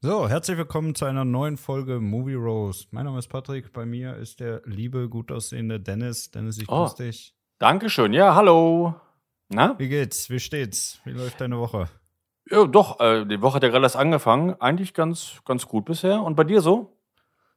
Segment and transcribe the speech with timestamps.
[0.00, 2.86] So, herzlich willkommen zu einer neuen Folge Movie Rose.
[2.92, 6.30] Mein Name ist Patrick, bei mir ist der liebe, gut aussehende Dennis.
[6.30, 6.84] Dennis, ich Oh.
[6.84, 7.34] grüße dich.
[7.58, 8.94] Dankeschön, ja, hallo.
[9.48, 9.74] Na?
[9.78, 10.30] Wie geht's?
[10.30, 11.00] Wie steht's?
[11.04, 11.88] Wie läuft deine Woche?
[12.48, 14.54] Ja, doch, äh, die Woche hat ja gerade erst angefangen.
[14.60, 16.22] Eigentlich ganz, ganz gut bisher.
[16.22, 16.96] Und bei dir so?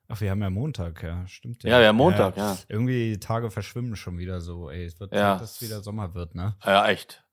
[0.08, 2.58] Ach, wir haben ja Montag, ja, stimmt Ja, wir haben Montag, ja.
[2.68, 4.84] Irgendwie die Tage verschwimmen schon wieder so, ey.
[4.86, 5.34] Es wird Ja.
[5.34, 6.56] Zeit, dass es wieder Sommer wird, ne?
[6.66, 7.24] Ja, echt.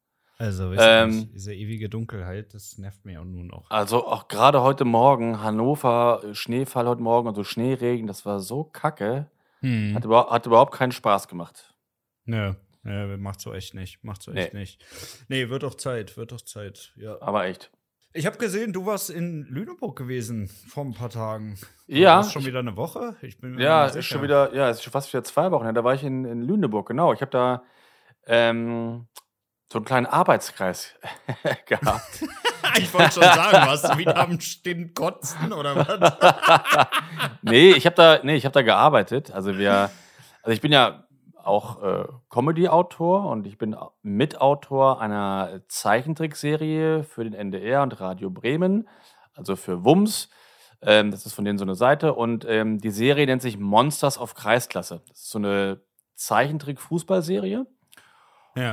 [0.40, 1.30] Also, weißt Ähm.
[1.34, 3.68] diese ewige Dunkelheit, das nervt mir auch nun noch.
[3.70, 8.38] Also auch gerade heute Morgen, Hannover, äh, Schneefall heute Morgen und so Schneeregen, das war
[8.38, 9.28] so kacke.
[9.60, 9.94] Hm.
[9.96, 11.74] Hat, überhaupt, hat überhaupt keinen Spaß gemacht.
[12.24, 14.04] Nö, nö, macht so echt nicht.
[14.04, 14.60] Macht so echt Nee.
[14.60, 14.84] nicht.
[15.28, 17.20] Nee, wird doch Zeit, wird doch Zeit, ja.
[17.20, 17.72] Aber echt.
[18.12, 21.58] Ich habe gesehen, du warst in Lüneburg gewesen vor ein paar Tagen.
[21.88, 23.16] Ja, War das schon wieder eine Woche?
[23.22, 25.64] Ich bin Ja, es ist schon wieder, ja, es ist schon fast wieder zwei Wochen.
[25.64, 25.72] her.
[25.72, 27.12] Da war ich in, in Lüneburg, genau.
[27.12, 27.62] Ich habe da
[28.26, 29.08] ähm,
[29.70, 30.94] so einen kleinen Arbeitskreis
[31.66, 32.24] gehabt.
[32.76, 36.86] Ich wollte schon sagen, warst du wieder am Stehen kotzen oder was?
[37.42, 39.32] nee, ich habe da, nee, ich habe da gearbeitet.
[39.32, 39.90] Also wir,
[40.42, 41.04] also ich bin ja
[41.42, 48.86] auch äh, Comedy-Autor und ich bin Mitautor einer Zeichentrickserie für den NDR und Radio Bremen,
[49.34, 50.28] also für WUMS.
[50.82, 54.18] Ähm, das ist von denen so eine Seite und ähm, die Serie nennt sich Monsters
[54.18, 55.00] auf Kreisklasse.
[55.08, 55.80] Das ist so eine
[56.14, 57.66] Zeichentrick-Fußballserie.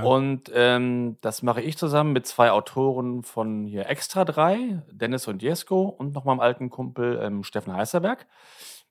[0.03, 5.41] Und ähm, das mache ich zusammen mit zwei Autoren von hier Extra 3, Dennis und
[5.41, 8.27] Jesko und noch meinem alten Kumpel ähm, Steffen Heißerberg.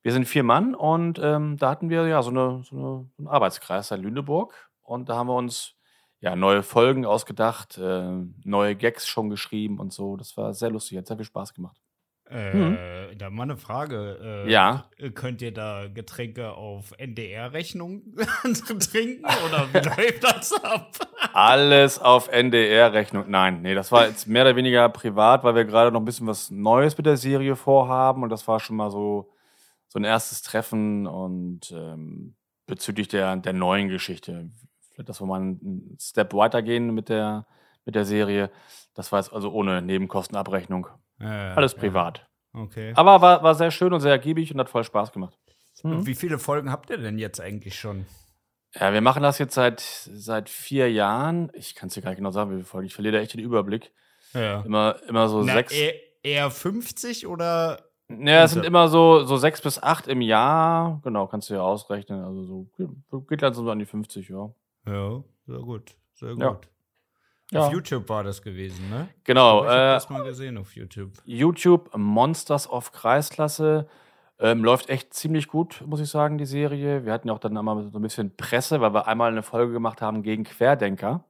[0.02, 3.28] Wir sind vier Mann und ähm, da hatten wir ja so, eine, so, eine, einen
[3.28, 5.74] Arbeitskreis in Lüneburg und da haben wir uns
[6.20, 8.12] ja neue Folgen ausgedacht, äh,
[8.44, 10.16] neue Gags schon geschrieben und so.
[10.16, 11.83] Das war sehr lustig, hat sehr viel Spaß gemacht.
[12.30, 14.18] Äh, Da mal eine Frage.
[14.22, 14.50] Äh, Mhm.
[14.50, 14.84] Ja.
[15.14, 18.02] Könnt ihr da Getränke auf NDR-Rechnung
[18.90, 20.90] trinken oder wie läuft das ab?
[21.32, 23.24] Alles auf NDR-Rechnung.
[23.28, 26.26] Nein, nee, das war jetzt mehr oder weniger privat, weil wir gerade noch ein bisschen
[26.26, 29.30] was Neues mit der Serie vorhaben und das war schon mal so,
[29.88, 32.34] so ein erstes Treffen und ähm,
[32.66, 34.50] bezüglich der, der neuen Geschichte.
[34.92, 37.46] Vielleicht, dass wir mal einen Step weitergehen mit der,
[37.84, 38.50] mit der Serie.
[38.94, 40.88] Das war jetzt also ohne Nebenkostenabrechnung.
[41.24, 42.26] Äh, Alles privat.
[42.54, 42.60] Ja.
[42.62, 42.92] Okay.
[42.94, 45.36] Aber war, war sehr schön und sehr ergiebig und hat voll Spaß gemacht.
[45.82, 48.06] Und Wie viele Folgen habt ihr denn jetzt eigentlich schon?
[48.74, 51.50] Ja, wir machen das jetzt seit, seit vier Jahren.
[51.54, 52.86] Ich kann es dir gar nicht genau sagen, wie viele Folgen.
[52.86, 53.92] Ich verliere da echt den Überblick.
[54.32, 54.62] Ja.
[54.62, 55.72] Immer, immer so Na, sechs.
[55.72, 57.82] eher, eher 50 oder?
[58.08, 61.00] Ja, es sind immer so, so sechs bis acht im Jahr.
[61.04, 62.22] Genau, kannst du ja ausrechnen.
[62.24, 62.68] Also
[63.10, 64.50] so geht dann so an die 50, ja.
[64.86, 65.92] Ja, sehr gut.
[66.14, 66.40] Sehr gut.
[66.40, 66.60] Ja.
[67.54, 67.66] Ja.
[67.66, 69.08] Auf YouTube war das gewesen, ne?
[69.24, 71.12] Genau, ich hab äh, das mal gesehen auf YouTube.
[71.24, 73.86] YouTube Monsters of Kreisklasse.
[74.40, 77.04] Ähm, läuft echt ziemlich gut, muss ich sagen, die Serie.
[77.06, 79.72] Wir hatten ja auch dann einmal so ein bisschen Presse, weil wir einmal eine Folge
[79.72, 81.22] gemacht haben gegen Querdenker.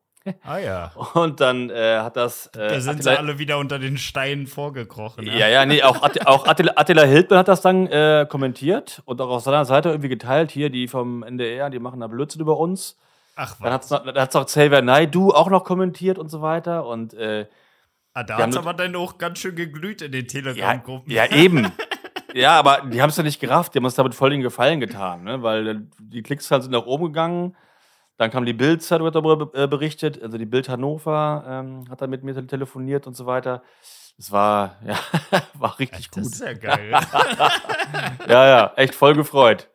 [0.43, 0.91] Ah ja.
[1.13, 2.47] Und dann äh, hat das.
[2.57, 5.27] Äh, Da sind Attila- sie alle wieder unter den Steinen vorgekrochen.
[5.27, 9.21] Ja, ja, nee, auch, Att- auch Attila, Attila Hildmann hat das dann äh, kommentiert und
[9.21, 10.51] auch auf seiner Seite irgendwie geteilt.
[10.51, 12.97] Hier, die vom NDR, die machen da Blödsinn über uns.
[13.37, 13.73] Ach Dann was.
[13.73, 16.87] hat es noch, dann hat's noch Xavier Naidu auch noch kommentiert und so weiter.
[16.87, 17.47] Und äh,
[18.17, 21.11] Ah, da hat haben aber dann auch ganz schön geglüht in den ja, Telegram-Gruppen.
[21.13, 21.73] ja, eben.
[22.33, 23.75] ja, aber die haben es ja nicht gerafft.
[23.75, 25.43] Die haben uns damit voll den Gefallen getan, ne?
[25.43, 27.57] weil äh, die Klickszahlen sind nach oben gegangen.
[28.17, 30.23] Dann kam die Bild-Zeitung hat darüber be- äh, berichtet.
[30.23, 33.65] Also die Bild Hannover ähm, hat dann mit mir telefoniert und so weiter.
[34.17, 34.97] Es war, ja,
[35.55, 36.33] war richtig Das gut.
[36.35, 36.93] ist ja geil.
[38.29, 39.69] Ja, ja, echt voll gefreut.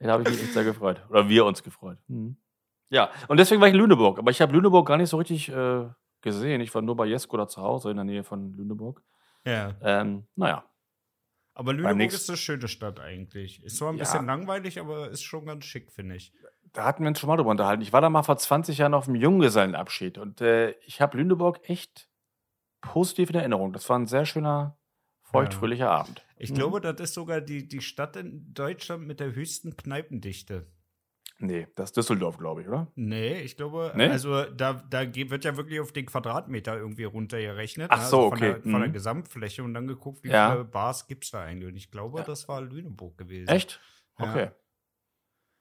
[0.00, 1.00] Da habe ich mich echt sehr gefreut.
[1.10, 1.98] Oder wir uns gefreut.
[2.08, 2.36] Mhm.
[2.90, 4.18] Ja, und deswegen war ich in Lüneburg.
[4.18, 5.86] Aber ich habe Lüneburg gar nicht so richtig äh,
[6.20, 6.60] gesehen.
[6.60, 9.02] Ich war nur bei Jesko da zu Hause in der Nähe von Lüneburg.
[9.44, 9.74] ja.
[9.82, 10.64] Ähm, naja.
[11.54, 13.62] Aber Lüneburg ist eine schöne Stadt eigentlich.
[13.62, 14.04] Ist zwar ein Ja.
[14.04, 16.32] bisschen langweilig, aber ist schon ganz schick, finde ich.
[16.72, 17.82] Da hatten wir uns schon mal drüber unterhalten.
[17.82, 21.60] Ich war da mal vor 20 Jahren auf dem Junggesellenabschied und äh, ich habe Lüneburg
[21.68, 22.08] echt
[22.80, 23.72] positiv in Erinnerung.
[23.72, 24.78] Das war ein sehr schöner,
[25.22, 26.24] feuchtfröhlicher Abend.
[26.36, 26.54] Ich Mhm.
[26.54, 30.66] glaube, das ist sogar die, die Stadt in Deutschland mit der höchsten Kneipendichte.
[31.42, 32.86] Nee, das ist Düsseldorf, glaube ich, oder?
[32.96, 34.08] Nee, ich glaube, Nee?
[34.08, 37.90] also da, da wird ja wirklich auf den Quadratmeter irgendwie runtergerechnet.
[37.90, 38.06] Ach ne?
[38.06, 38.52] so, also von okay.
[38.52, 38.92] Der, von der Mhm.
[38.92, 40.52] Gesamtfläche und dann geguckt, wie Ja.
[40.52, 41.70] viele Bars gibt es da eigentlich.
[41.70, 42.24] Und ich glaube, Ja.
[42.24, 43.48] das war Lüneburg gewesen.
[43.48, 43.80] Echt?
[44.18, 44.30] Ja.
[44.30, 44.50] Okay.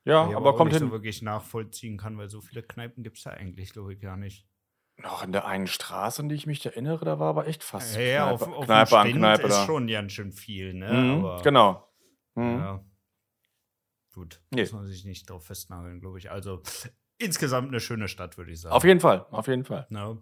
[0.06, 0.88] Ja, Die aber auch kommt nicht hin.
[0.90, 4.18] so wirklich nachvollziehen kann, weil so viele Kneipen gibt es da eigentlich, glaube ich, gar
[4.18, 4.46] nicht.
[4.98, 7.96] Noch in der einen Straße, an die ich mich erinnere, da war aber echt fast
[7.96, 9.66] Ja, ja, auf, Kneipe, auf Kneipe an Kneipe ist da.
[9.66, 10.92] schon ganz schön viel, ne?
[10.92, 11.88] Mhm, Aber, genau.
[12.36, 12.58] Mhm.
[12.58, 12.84] Ja.
[14.14, 14.62] Gut, Nee.
[14.62, 16.32] muss man sich nicht drauf festnageln, glaube ich.
[16.32, 16.62] Also
[17.18, 18.74] insgesamt eine schöne Stadt, würde ich sagen.
[18.76, 19.88] Auf jeden Fall, auf jeden Fall.
[19.90, 20.18] Ja,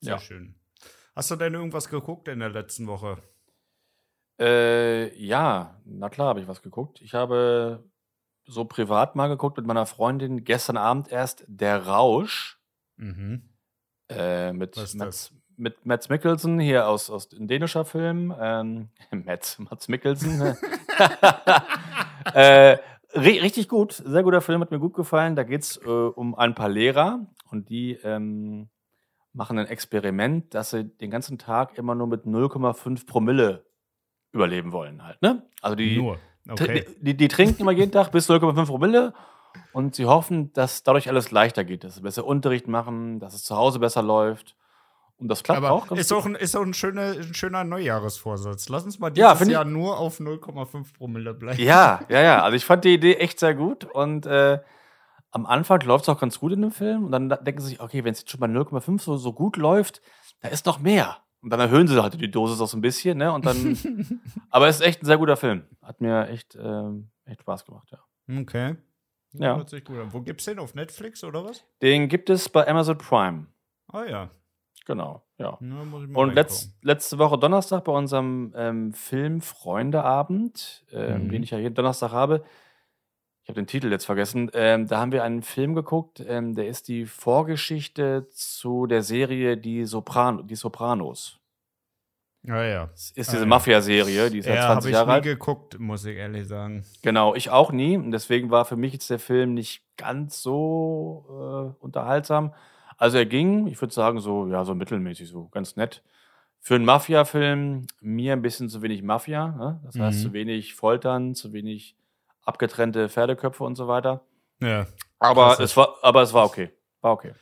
[0.00, 0.18] sehr Ja.
[0.18, 0.54] schön.
[1.14, 3.22] Hast du denn irgendwas geguckt in der letzten Woche?
[4.40, 7.00] Äh, ja, na klar habe ich was geguckt.
[7.02, 7.84] Ich habe
[8.46, 12.58] so privat mal geguckt mit meiner Freundin gestern Abend erst Der Rausch
[12.96, 13.48] Mhm.
[14.10, 18.34] äh, mit Mats, mit Mats Mikkelsen hier aus, aus ein dänischer Film.
[18.40, 18.88] Ähm,
[19.26, 20.40] Mats, Mats Mikkelsen.
[22.34, 22.78] äh,
[23.14, 25.36] richtig gut, sehr guter Film, hat mir gut gefallen.
[25.36, 28.68] Da geht es äh, um ein paar Lehrer und die ähm,
[29.32, 33.64] machen ein Experiment, dass sie den ganzen Tag immer nur mit 0,5 Promille
[34.32, 35.20] überleben wollen halt.
[35.22, 35.42] Ne?
[35.60, 36.18] Also die, Nur.
[36.48, 36.84] Okay.
[36.86, 39.14] die, die, die trinken immer jeden Tag bis 0,5 Promille
[39.72, 43.44] und sie hoffen, dass dadurch alles leichter geht, dass sie besser Unterricht machen, dass es
[43.44, 44.56] zu Hause besser läuft.
[45.20, 46.18] Und das klappt Aber auch ist gut.
[46.18, 48.68] auch ein, ist auch ein, schöner, ein schöner Neujahresvorsatz.
[48.70, 51.60] Lass uns mal Ja, dieses ich- Jahr nur auf 0,5 Promille bleiben.
[51.62, 52.42] Ja, ja, ja.
[52.42, 54.58] Also ich fand die Idee echt sehr gut und äh,
[55.32, 57.68] am Anfang läuft es auch ganz gut in dem Film und dann da- denken sie
[57.68, 60.00] sich, okay, wenn es jetzt schon bei 0,5 so, so gut läuft,
[60.40, 61.18] da ist noch mehr.
[61.42, 63.32] Und dann erhöhen sie halt die Dosis auch so ein bisschen, ne?
[63.32, 64.20] Und dann.
[64.50, 65.64] aber es ist echt ein sehr guter Film.
[65.82, 67.98] Hat mir echt, ähm, echt Spaß gemacht, ja.
[68.40, 68.76] Okay.
[69.32, 69.56] Ja.
[69.56, 70.12] Hört sich gut an.
[70.12, 70.58] Wo gibt's den?
[70.58, 71.64] Auf Netflix oder was?
[71.82, 73.46] Den gibt es bei Amazon Prime.
[73.92, 74.30] Ah ja.
[74.86, 75.56] Genau, ja.
[75.60, 81.28] Na, ich Und letzt, letzte Woche Donnerstag bei unserem ähm, Film-Freunde-Abend, ähm, Mhm.
[81.30, 82.42] den ich ja jeden Donnerstag habe,
[83.42, 86.68] ich habe den Titel jetzt vergessen, ähm, da haben wir einen Film geguckt, ähm, der
[86.68, 91.36] ist die Vorgeschichte zu der Serie Die, Sopran die Sopranos.
[92.48, 92.86] Ah ja.
[92.86, 93.48] Das ist Ah, diese ja.
[93.48, 95.24] Mafia-Serie, die ist ja Ja, habe 20 ich Jahre nie alt.
[95.24, 96.84] geguckt, muss ich ehrlich sagen.
[97.02, 97.96] Genau, ich auch nie.
[97.98, 102.54] Und deswegen war für mich jetzt der Film nicht ganz so äh, unterhaltsam.
[103.00, 106.02] Also er ging, ich würde sagen, so, ja, so mittelmäßig, so ganz nett.
[106.60, 109.48] Für einen Mafia-Film mir ein bisschen zu wenig Mafia.
[109.48, 109.80] Ne?
[109.84, 110.22] Das heißt, Mhm.
[110.22, 111.96] zu wenig Foltern, zu wenig
[112.44, 114.20] abgetrennte Pferdeköpfe und so weiter.
[114.60, 114.86] Ja.
[115.18, 115.64] Aber Klassisch.
[115.64, 116.70] es war, aber es war okay.
[117.00, 117.32] War okay.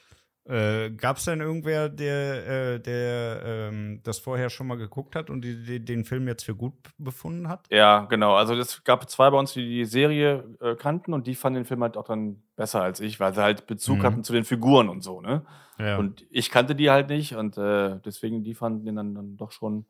[0.49, 5.29] Äh, Gab es denn irgendwer, der, äh, der ähm, das vorher schon mal geguckt hat
[5.29, 7.67] und die, die, den Film jetzt für gut befunden hat?
[7.71, 8.35] Ja, genau.
[8.35, 11.65] Also es gab zwei bei uns, die die Serie äh, kannten und die fanden den
[11.67, 14.03] Film halt auch dann besser als ich, weil sie halt Bezug Mhm.
[14.05, 15.45] hatten zu den Figuren und so, ne?
[15.79, 15.99] Ja.
[15.99, 19.53] Und ich kannte die halt nicht und äh, deswegen, die fanden den dann, dann doch
[19.53, 19.85] schon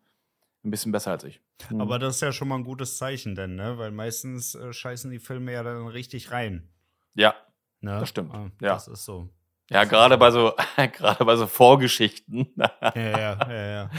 [0.64, 1.40] ein bisschen besser als ich.
[1.70, 1.80] Mhm.
[1.80, 3.78] Aber das ist ja schon mal ein gutes Zeichen, denn, ne?
[3.78, 6.68] Weil meistens äh, scheißen die Filme ja dann richtig rein.
[7.14, 7.34] ja,
[7.80, 8.00] Ne?
[8.00, 8.72] Das stimmt, Ah, ja.
[8.74, 9.30] Das ist so.
[9.70, 10.52] Ja, gerade bei so,
[10.92, 13.90] gerade bei so Vorgeschichten, Ja, ja, ja, ja.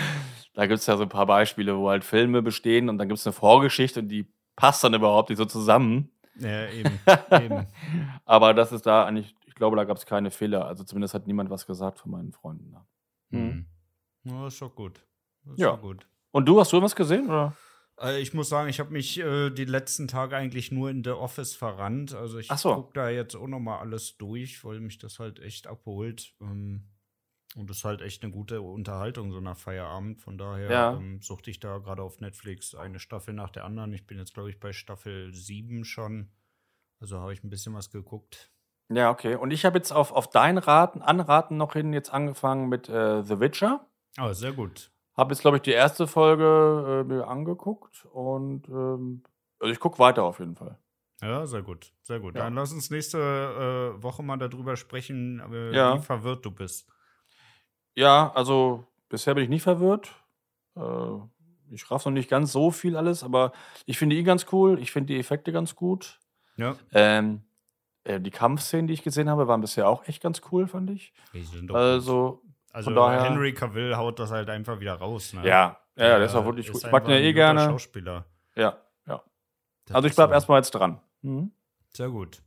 [0.53, 3.19] da gibt es ja so ein paar Beispiele, wo halt Filme bestehen und dann gibt
[3.19, 6.11] es eine Vorgeschichte und die passt dann überhaupt nicht so zusammen.
[6.35, 6.99] Ja, eben.
[7.31, 7.67] eben.
[8.25, 10.65] Aber das ist da eigentlich, ich glaube, da gab es keine Fehler.
[10.65, 12.71] Also zumindest hat niemand was gesagt von meinen Freunden.
[12.71, 12.85] da.
[13.29, 13.65] Mhm.
[14.23, 15.05] Ja, ist doch gut.
[15.43, 15.71] Das ist Ja.
[15.71, 16.07] doch gut.
[16.31, 17.25] Und du, hast du was gesehen?
[17.27, 17.53] Oder?
[18.01, 21.11] Äh, Ich muss sagen, ich habe mich äh, die letzten Tage eigentlich nur in The
[21.11, 22.13] Office verrannt.
[22.13, 22.73] Also ich so.
[22.75, 26.33] gucke da jetzt auch noch mal alles durch, weil mich das halt echt abholt.
[26.41, 26.85] Ähm,
[27.55, 30.21] und das ist halt echt eine gute Unterhaltung, so nach Feierabend.
[30.21, 30.93] Von daher Ja.
[30.93, 33.91] ähm, suchte ich da gerade auf Netflix eine Staffel nach der anderen.
[33.93, 36.29] Ich bin jetzt, glaube ich, bei Staffel 7 schon.
[37.01, 38.51] Also habe ich ein bisschen was geguckt.
[38.91, 39.35] Ja, okay.
[39.35, 43.23] Und ich habe jetzt auf, auf dein Raten, Anraten noch hin jetzt angefangen mit äh,
[43.23, 43.87] The Witcher.
[44.17, 44.91] Ah, sehr gut.
[45.17, 49.23] Habe jetzt, glaube ich, die erste Folge äh, mir angeguckt und ähm,
[49.59, 50.77] also ich gucke weiter auf jeden Fall.
[51.21, 51.91] Ja, sehr gut.
[52.01, 52.35] Sehr gut.
[52.35, 52.43] Ja.
[52.43, 53.17] Dann lass uns nächste
[53.97, 55.97] äh, Woche mal darüber sprechen, äh, Ja.
[55.97, 56.87] wie verwirrt du bist.
[57.95, 60.09] Ja, also bisher bin ich nicht verwirrt.
[60.77, 60.81] Äh,
[61.71, 63.51] ich raff noch nicht ganz so viel alles, aber
[63.85, 64.79] ich finde ihn ganz cool.
[64.79, 66.19] Ich finde die Effekte ganz gut.
[66.55, 66.75] Ja.
[66.93, 67.41] Ähm,
[68.05, 71.13] äh, die Kampfszenen, die ich gesehen habe, waren bisher auch echt ganz cool, fand ich.
[71.33, 71.75] Die sind doch.
[71.75, 72.41] Also,
[72.71, 75.33] Also Henry Cavill haut das halt einfach wieder raus.
[75.33, 75.41] Ne?
[75.47, 76.83] ja, ja, ja, der ist auch wirklich gut.
[76.83, 77.61] Ich mag den ja eh gerne.
[77.61, 78.25] Schauspieler.
[78.55, 78.77] Ja,
[79.07, 79.23] ja.
[79.85, 80.33] Das Also ich bleib so.
[80.33, 80.99] erstmal jetzt dran.
[81.21, 81.51] Mhm.
[81.89, 82.41] Sehr gut.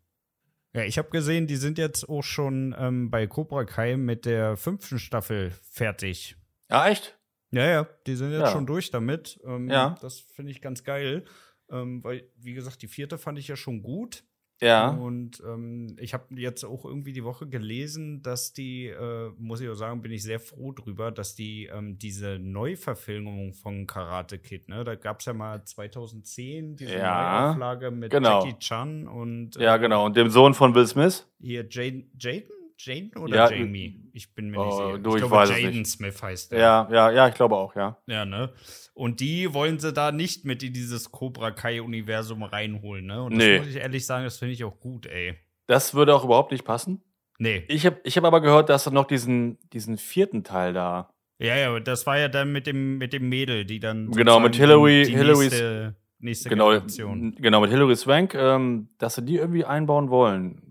[0.75, 4.57] Ja, ich habe gesehen, die sind jetzt auch schon ähm, bei Cobra Kai mit der
[4.57, 6.37] fünften Staffel fertig.
[6.71, 7.19] Ja, echt?
[7.51, 8.47] Ja, ja, die sind jetzt Ja.
[8.53, 9.39] schon durch damit.
[9.45, 9.97] Ähm, Ja.
[10.01, 11.25] Das finde ich ganz geil.
[11.71, 14.25] Ähm, weil, wie gesagt, die vierte fand ich ja schon gut.
[14.63, 14.91] Ja.
[14.91, 19.69] Und ähm, ich habe jetzt auch irgendwie die Woche gelesen, dass die, äh, muss ich
[19.69, 24.69] auch sagen, bin ich sehr froh drüber, dass die ähm, diese Neuverfilmung von Karate Kid,
[24.69, 28.45] ne, da gab es ja mal 2010 diese Ja, Neuauflage mit genau.
[28.45, 30.07] Jackie Chan und Ja, äh, genau.
[30.07, 31.27] Und dem Sohn von Will Smith?
[31.41, 32.62] hier Jaden, Jaden?
[32.85, 34.11] Jaden oder Ja, Jamie?
[34.13, 34.99] Ich bin mir oh, nicht sicher.
[34.99, 35.85] du, ich glaube, weiß es Jaden.
[35.85, 36.59] Smith heißt der.
[36.61, 37.99] Ja, ja, ja, ich glaube auch, ja.
[38.07, 38.53] Ja, ne?
[38.95, 43.23] Und die wollen sie da nicht mit in dieses Cobra Kai-Universum reinholen, ne?
[43.23, 43.59] Und das Nee.
[43.59, 45.35] muss ich ehrlich sagen, das finde ich auch gut, ey.
[45.67, 47.03] Das würde auch überhaupt nicht passen.
[47.39, 47.65] Nee.
[47.69, 51.09] Ich habe ich hab aber gehört, dass er noch diesen, diesen vierten Teil da.
[51.39, 54.11] Ja, ja, das war ja dann mit dem, mit dem Mädel, die dann.
[54.13, 57.35] Genau, mit Hillary- Hillarys- nächste, nächste Genau, Generation.
[57.37, 60.63] genau, mit Hilary Swank, ähm, dass sie die irgendwie einbauen wollen.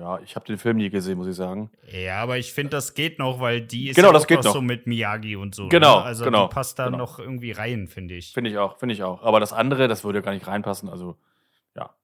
[0.00, 1.70] Ja, ich habe den Film nie gesehen, muss ich sagen.
[1.92, 4.38] Ja, aber ich finde, das geht noch, weil die ist Genau, ja das auch geht
[4.38, 4.52] noch noch.
[4.54, 5.68] so mit Miyagi und so.
[5.68, 6.04] Genau, ne?
[6.06, 6.96] Also genau, die passt da genau.
[6.96, 8.32] noch irgendwie rein, finde ich.
[8.32, 9.22] Finde ich auch, finde ich auch.
[9.22, 10.88] Aber das andere, das würde gar nicht reinpassen.
[10.88, 11.18] Also,
[11.76, 11.94] ja.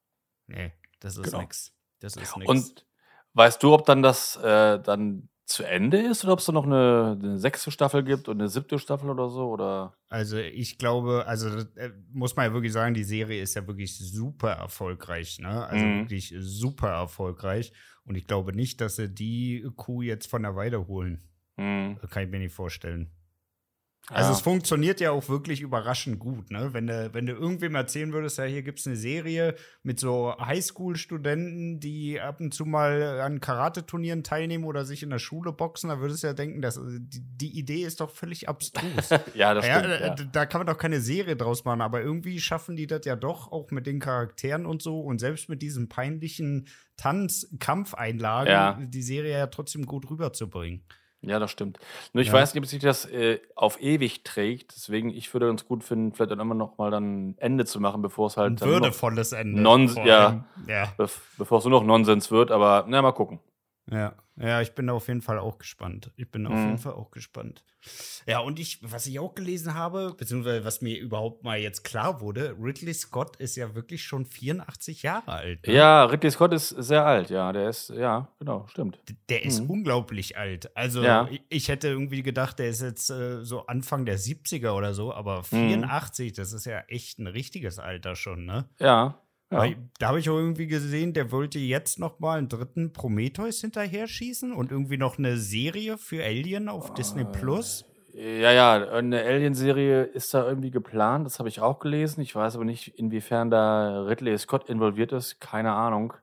[0.46, 1.40] Nee, das ist Genau.
[1.40, 1.72] nix.
[2.00, 2.50] Das ist nix.
[2.50, 2.84] Und
[3.32, 6.64] weißt du, ob dann das, äh, dann zu Ende ist oder ob es da noch
[6.66, 9.48] eine, eine sechste Staffel gibt und eine siebte Staffel oder so?
[9.50, 9.96] Oder?
[10.08, 13.96] Also ich glaube, also äh, muss man ja wirklich sagen, die Serie ist ja wirklich
[13.98, 15.66] super erfolgreich, ne?
[15.66, 16.00] Also Mhm.
[16.00, 17.72] wirklich super erfolgreich.
[18.04, 21.28] Und ich glaube nicht, dass sie die Kuh jetzt von der Weide holen.
[21.58, 23.10] Hm, Kann ich mir nicht vorstellen.
[24.08, 24.36] Also ja.
[24.36, 26.68] es funktioniert ja auch wirklich überraschend gut, ne?
[26.72, 30.32] Wenn du, wenn du irgendwem erzählen würdest, ja, hier gibt es eine Serie mit so
[30.38, 35.88] Highschool-Studenten, die ab und zu mal an Karate-Turnieren teilnehmen oder sich in der Schule boxen,
[35.90, 39.10] da würdest du ja denken, dass, die, die Idee ist doch völlig abstrus.
[39.34, 39.94] ja, das ja, stimmt.
[39.94, 40.14] äh, ja.
[40.14, 43.16] d- da kann man doch keine Serie draus machen, aber irgendwie schaffen die das ja
[43.16, 49.32] doch auch mit den Charakteren und so und selbst mit diesen peinlichen Tanz-Kampfeinlagen die Serie
[49.38, 50.84] ja trotzdem gut rüberzubringen.
[51.22, 51.78] Ja, das stimmt.
[52.12, 52.34] Nur ich Ja.
[52.34, 54.76] weiß nicht, ob sich das äh, auf ewig trägt.
[54.76, 57.80] Deswegen, ich würde ganz gut finden, vielleicht dann immer noch mal dann ein Ende zu
[57.80, 59.60] machen, bevor es halt Ein würdevolles Ende.
[59.60, 60.44] Non- vor ja.
[60.68, 60.84] ja.
[60.98, 62.50] bev- bevor es nur noch Nonsens wird.
[62.52, 63.40] Aber na, mal gucken.
[63.88, 66.10] Ja, ja, ich bin da auf jeden Fall auch gespannt.
[66.16, 66.66] Ich bin auf Mhm.
[66.66, 67.62] jeden Fall auch gespannt.
[68.26, 72.20] Ja, und ich, was ich auch gelesen habe, beziehungsweise was mir überhaupt mal jetzt klar
[72.20, 75.64] wurde, Ridley Scott ist ja wirklich schon 84 Jahre alt.
[75.68, 75.72] ne?
[75.72, 77.30] Ja, Ridley Scott ist sehr alt.
[77.30, 78.98] Ja, der ist, ja, genau, stimmt.
[79.28, 79.70] Der ist Mhm.
[79.70, 80.76] unglaublich alt.
[80.76, 81.28] Also Ja.
[81.30, 85.14] ich, ich hätte irgendwie gedacht, der ist jetzt äh, so Anfang der 70er oder so,
[85.14, 88.68] aber 84, das ist ja echt ein richtiges Alter schon, ne?
[88.80, 89.22] Ja.
[89.50, 89.66] Ja.
[89.98, 94.08] Da habe ich auch irgendwie gesehen, der wollte jetzt noch mal einen dritten Prometheus hinterher
[94.08, 97.84] schießen und irgendwie noch eine Serie für Alien auf Disney Plus.
[98.12, 102.22] Ja, ja, eine Alien-Serie ist da irgendwie geplant, das habe ich auch gelesen.
[102.22, 106.14] Ich weiß aber nicht, inwiefern da Ridley Scott involviert ist, keine Ahnung.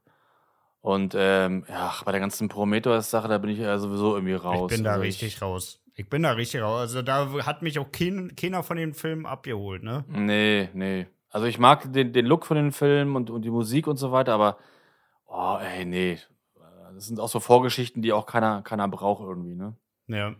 [0.82, 4.72] Und ähm, ja, bei der ganzen Prometheus-Sache, da bin ich ja sowieso irgendwie raus.
[4.72, 5.80] ich bin da Also richtig raus.
[5.96, 6.80] Ich bin da richtig raus.
[6.82, 10.04] Also da hat mich auch kein, keiner von den Filmen abgeholt, ne?
[10.08, 11.06] Nee, nee.
[11.34, 14.12] Also ich mag den, den Look von den Filmen und, und die Musik und so
[14.12, 14.58] weiter, aber
[15.26, 16.20] oh, ey, nee.
[16.94, 19.76] Das sind auch so Vorgeschichten, die auch keiner, keiner braucht irgendwie, ne?
[20.08, 20.36] Ja.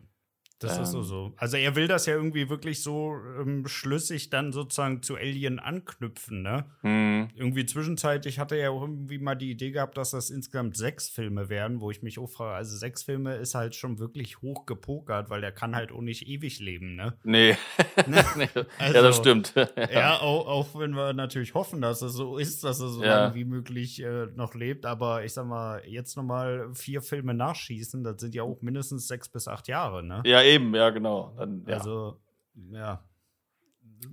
[0.64, 1.04] Das ist so Ähm.
[1.04, 1.34] so.
[1.38, 6.42] Also er will das ja irgendwie wirklich so ähm, schlüssig dann sozusagen zu Alien anknüpfen,
[6.42, 6.66] ne?
[6.82, 7.30] Hm.
[7.36, 11.50] Irgendwie zwischenzeitlich hatte er auch irgendwie mal die Idee gehabt, dass das insgesamt sechs Filme
[11.50, 15.30] werden, wo ich mich auch frage, also sechs Filme ist halt schon wirklich hoch gepokert,
[15.30, 17.14] weil der kann halt auch nicht ewig leben, ne?
[17.24, 17.58] Nee.
[18.36, 18.48] nee.
[18.56, 19.54] ja, Also, das stimmt.
[19.92, 23.24] Ja, auch, auch wenn wir natürlich hoffen, dass es so ist, dass er so Ja.
[23.26, 24.86] lange wie möglich äh, noch lebt.
[24.86, 29.08] Aber ich sag mal, jetzt noch mal vier Filme nachschießen, das sind ja auch mindestens
[29.08, 30.22] sechs bis acht Jahre, ne?
[30.26, 31.34] Ja, eben, ja, genau.
[31.38, 31.78] Dann, ja.
[31.78, 32.22] Also,
[32.72, 33.04] ja.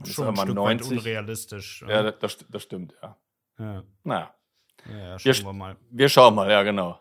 [0.03, 0.91] ist Schon ein aber Stück 90.
[0.91, 1.85] weit unrealistisch.
[1.89, 3.17] ja, das, das das stimmt, ja.
[3.59, 3.85] ja.
[4.05, 4.35] Naja,
[4.89, 5.77] ja, ja Wir schauen wir mal.
[5.91, 6.99] wir schauen mal, ja, genau.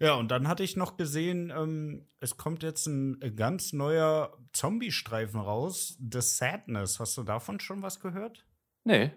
[0.00, 4.36] Ja, und dann hatte ich noch gesehen, ähm, es kommt jetzt ein äh, ganz neuer
[4.52, 7.00] Zombie-Streifen raus, The Sadness.
[7.00, 8.46] Hast du davon schon was gehört?
[8.84, 9.10] Nee,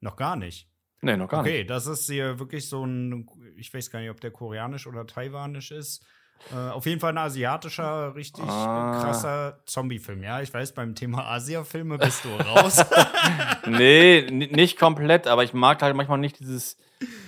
[0.00, 0.70] Noch gar nicht.
[1.00, 4.20] nee, noch gar okay, das ist hier wirklich so ein, ich weiß gar nicht, ob
[4.20, 6.06] der koreanisch oder taiwanisch ist.
[6.52, 9.00] Äh, auf jeden Fall ein asiatischer, richtig Ah.
[9.02, 10.22] krasser Zombie-Film.
[10.22, 12.84] Ja, ich weiß, beim Thema Asia-Filme bist du raus.
[13.66, 16.76] Nee, nicht komplett, aber ich mag halt manchmal nicht dieses,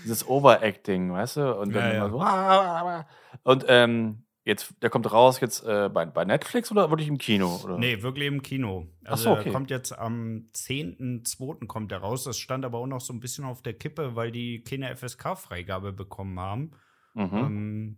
[0.05, 1.57] dieses Overacting, weißt du?
[1.59, 2.09] Und dann Ja, ja.
[2.11, 2.21] so.
[2.21, 3.07] "Ah,
[3.43, 7.61] Und ähm, jetzt, der kommt raus jetzt äh, bei, bei Netflix oder wirklich im Kino?
[7.63, 7.77] Oder?
[7.79, 8.87] nee, wirklich im Kino.
[9.05, 9.45] Ach Also so, okay.
[9.45, 11.67] der kommt jetzt am 10.2.
[11.67, 12.25] kommt der raus.
[12.25, 15.93] Das stand aber auch noch so ein bisschen auf der Kippe, weil die keine FSK-Freigabe
[15.93, 16.71] bekommen haben.
[17.15, 17.31] Mhm.
[17.37, 17.97] Ähm,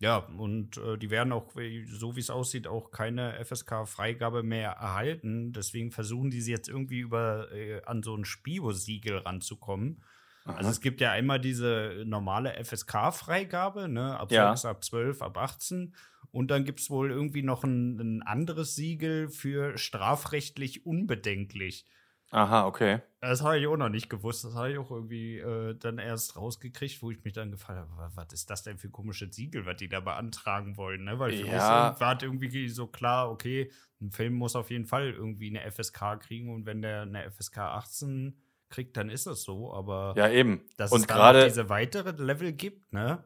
[0.00, 1.52] ja, und äh, die werden auch,
[1.86, 5.52] so wie es aussieht, auch keine FSK-Freigabe mehr erhalten.
[5.52, 10.02] Deswegen versuchen die sie jetzt irgendwie über äh, an so ein Spio-Siegel ranzukommen.
[10.46, 10.70] Also Aha.
[10.70, 14.56] es gibt ja einmal diese normale FSK-Freigabe, ne, ab Ja.
[14.56, 15.94] 6, ab 12, ab 18.
[16.32, 21.84] Und dann gibt es wohl irgendwie noch ein, ein anderes Siegel für strafrechtlich unbedenklich.
[22.30, 23.00] Aha, okay.
[23.20, 24.44] Das habe ich auch noch nicht gewusst.
[24.44, 27.90] Das habe ich auch irgendwie äh, dann erst rausgekriegt, wo ich mich dann gefragt habe,
[27.96, 31.04] wa- was ist das denn für komische Siegel, was die da beantragen wollen?
[31.04, 31.18] Ne?
[31.18, 31.90] Weil für Ja.
[31.90, 33.70] mich war irgendwie so klar, okay,
[34.00, 37.58] ein Film muss auf jeden Fall irgendwie eine FSK kriegen und wenn der eine FSK
[37.58, 39.74] 18 kriegt, dann ist das so.
[39.74, 40.62] Aber Ja, eben.
[40.78, 43.22] dass Und es gerade diese weitere Level gibt, ne?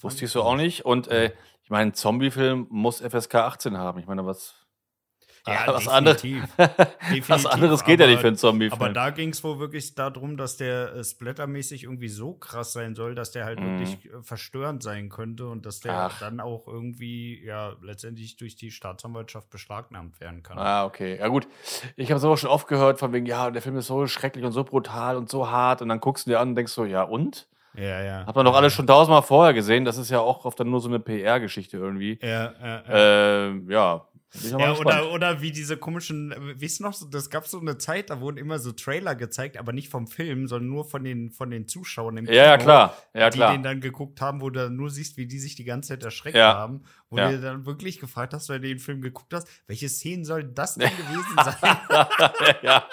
[0.00, 0.84] wusste ich so auch nicht.
[0.84, 1.32] Und äh,
[1.64, 3.98] ich meine, ein Zombie-Film muss FSK 18 haben.
[3.98, 4.61] Ich meine, was,
[5.46, 6.50] Ja, was, anderes, definitiv.
[6.56, 6.76] was
[7.10, 8.80] Definitiv, anderes geht ja nicht aber- für einen Zombie-Film.
[8.80, 12.94] Aber da ging es wohl wirklich darum, dass der äh, splattermäßig irgendwie so krass sein
[12.94, 13.64] soll, dass der halt Mhm.
[13.78, 16.18] wirklich äh, verstörend sein könnte und dass der Ach.
[16.20, 20.58] dann auch irgendwie, ja, letztendlich durch die Staatsanwaltschaft beschlagnahmt werden kann.
[20.58, 21.18] Ah, okay.
[21.18, 21.48] Ja, gut.
[21.96, 24.44] Ich habe es aber schon oft gehört, von wegen, ja, der Film ist so schrecklich
[24.44, 25.82] und so brutal und so hart.
[25.82, 27.48] Und dann guckst du dir an und denkst so, ja, und?
[27.74, 28.26] Ja, ja.
[28.26, 29.84] Hat man doch alles schon tausendmal vorher gesehen.
[29.86, 32.18] Das ist ja auch oft dann nur so eine PR-Geschichte irgendwie.
[32.22, 32.82] Ja, ja, ja.
[33.46, 34.06] Ähm, ja,
[34.40, 38.08] Ja, oder, oder wie diese komischen, wie ist noch so, das gab so eine Zeit,
[38.08, 41.50] da wurden immer so Trailer gezeigt, aber nicht vom Film, sondern nur von den, von
[41.50, 42.36] den Zuschauern im Kino.
[42.38, 42.96] Ja, ja, klar.
[43.12, 43.52] Ja, die klar.
[43.52, 46.02] den dann geguckt haben, wo du dann nur siehst, wie die sich die ganze Zeit
[46.04, 46.54] erschreckt Ja.
[46.54, 46.82] haben.
[47.10, 47.30] Wo Ja.
[47.30, 50.76] du dann wirklich gefragt hast, wenn du den Film geguckt hast, welche Szenen soll das
[50.76, 51.76] denn gewesen sein?
[52.62, 52.86] ja.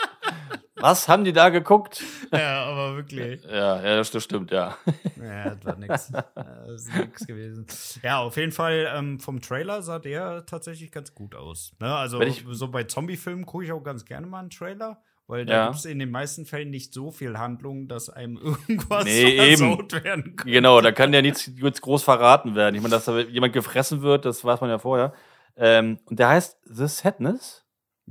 [0.81, 2.03] Was haben die da geguckt?
[2.31, 3.43] ja, aber wirklich.
[3.49, 4.77] Ja, ja, das, das stimmt, ja.
[5.21, 6.11] Ja, das war nix.
[6.11, 7.65] Das ist nix gewesen.
[8.03, 11.73] Ja, auf jeden Fall ähm, vom Trailer sah der tatsächlich ganz gut aus.
[11.79, 11.93] Ne?
[11.95, 15.53] Also ich- so bei Zombie-Filmen gucke ich auch ganz gerne mal einen Trailer, weil da
[15.53, 15.65] Ja.
[15.67, 19.57] gibt es in den meisten Fällen nicht so viel Handlung, dass einem irgendwas Nee, eben.
[19.57, 20.47] versaut werden kann.
[20.51, 22.75] Genau, da kann ja nichts groß verraten werden.
[22.75, 25.13] Ich meine, dass da jemand gefressen wird, das weiß man ja vorher.
[25.57, 27.65] Ähm, und der heißt The Sadness.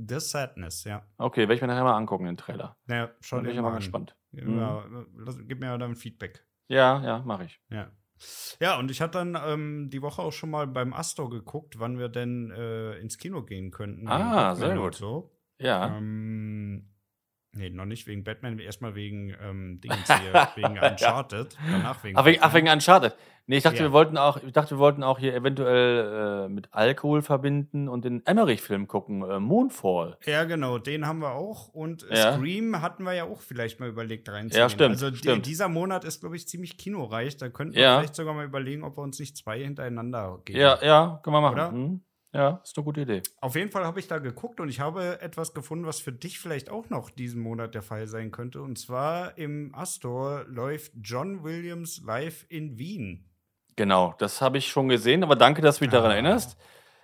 [0.07, 1.05] The Sadness, ja.
[1.17, 2.77] Okay, werde ich mir nachher mal angucken, den Trailer.
[2.87, 3.79] Ja, Da bin ich ja mal mal an.
[3.79, 4.15] gespannt.
[4.31, 5.47] Gib Mhm.
[5.47, 6.45] gib mir dann Feedback.
[6.67, 7.59] Ja, ja, mache ich.
[7.69, 7.91] Ja.
[8.59, 11.97] Ja, und ich hatte dann ähm, die Woche auch schon mal beim Astor geguckt, wann
[11.97, 14.07] wir denn äh, ins Kino gehen könnten.
[14.07, 14.95] Ah, sehr gut.
[14.95, 15.31] So.
[15.57, 15.97] Ja.
[15.97, 16.89] Ähm,
[17.53, 21.57] nee, noch nicht wegen Batman, erstmal wegen ähm, Dingens hier, wegen Uncharted.
[21.71, 22.17] Danach wegen.
[22.17, 23.15] Ach, wegen, ach, wegen Uncharted.
[23.47, 23.83] Nee, ich dachte, Ja.
[23.85, 28.05] wir wollten auch, ich dachte, wir wollten auch hier eventuell äh, mit Alkohol verbinden und
[28.05, 30.17] den Emmerich-Film gucken, äh, Moonfall.
[30.25, 31.69] Ja, genau, den haben wir auch.
[31.69, 32.33] Und Ja.
[32.37, 34.59] Scream hatten wir ja auch vielleicht mal überlegt reinzunehmen.
[34.61, 35.47] Ja, stimmt, Also stimmt.
[35.47, 37.37] dieser Monat ist, glaube ich, ziemlich kinoreich.
[37.37, 37.97] Da könnten wir Ja.
[37.97, 40.59] vielleicht sogar mal überlegen, ob wir uns nicht zwei hintereinander geben.
[40.59, 41.53] Ja, ja, können wir machen.
[41.55, 41.71] Oder?
[41.71, 42.01] Hm?
[42.31, 43.23] Ja, ist eine gute Idee.
[43.41, 46.39] Auf jeden Fall habe ich da geguckt und ich habe etwas gefunden, was für dich
[46.39, 48.61] vielleicht auch noch diesen Monat der Fall sein könnte.
[48.61, 53.25] Und zwar im Astor läuft John Williams live in Wien.
[53.75, 56.13] Genau, das habe ich schon gesehen, aber danke, dass du mich daran Ah.
[56.15, 56.57] erinnerst.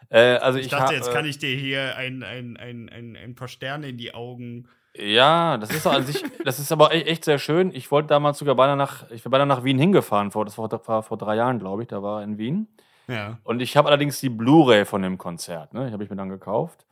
[0.09, 2.89] Äh, also ich, Ich dachte, hab, jetzt äh, kann ich dir hier ein, ein, ein,
[2.89, 4.67] ein, ein paar Sterne in die Augen.
[4.95, 7.73] Ja, das ist an sich, das ist aber e- echt sehr schön.
[7.73, 11.01] Ich wollte damals sogar beinahe nach, ich bin beinahe nach Wien hingefahren, vor, das war,
[11.01, 12.67] vor drei Jahren, glaube ich, da war er in Wien.
[13.07, 13.37] Ja.
[13.43, 15.87] Und ich habe allerdings die Blu-ray von dem Konzert, ne?
[15.87, 16.85] Die habe ich mir dann gekauft.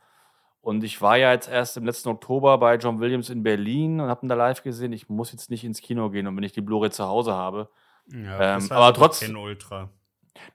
[0.60, 4.08] Und ich war ja jetzt erst im letzten Oktober bei John Williams in Berlin und
[4.08, 4.92] habe ihn da live gesehen.
[4.92, 7.68] Ich muss jetzt nicht ins Kino gehen und wenn ich die Blu-ray zu Hause habe.
[8.10, 9.90] ja Ähm, aber trotz- Kein Ultra.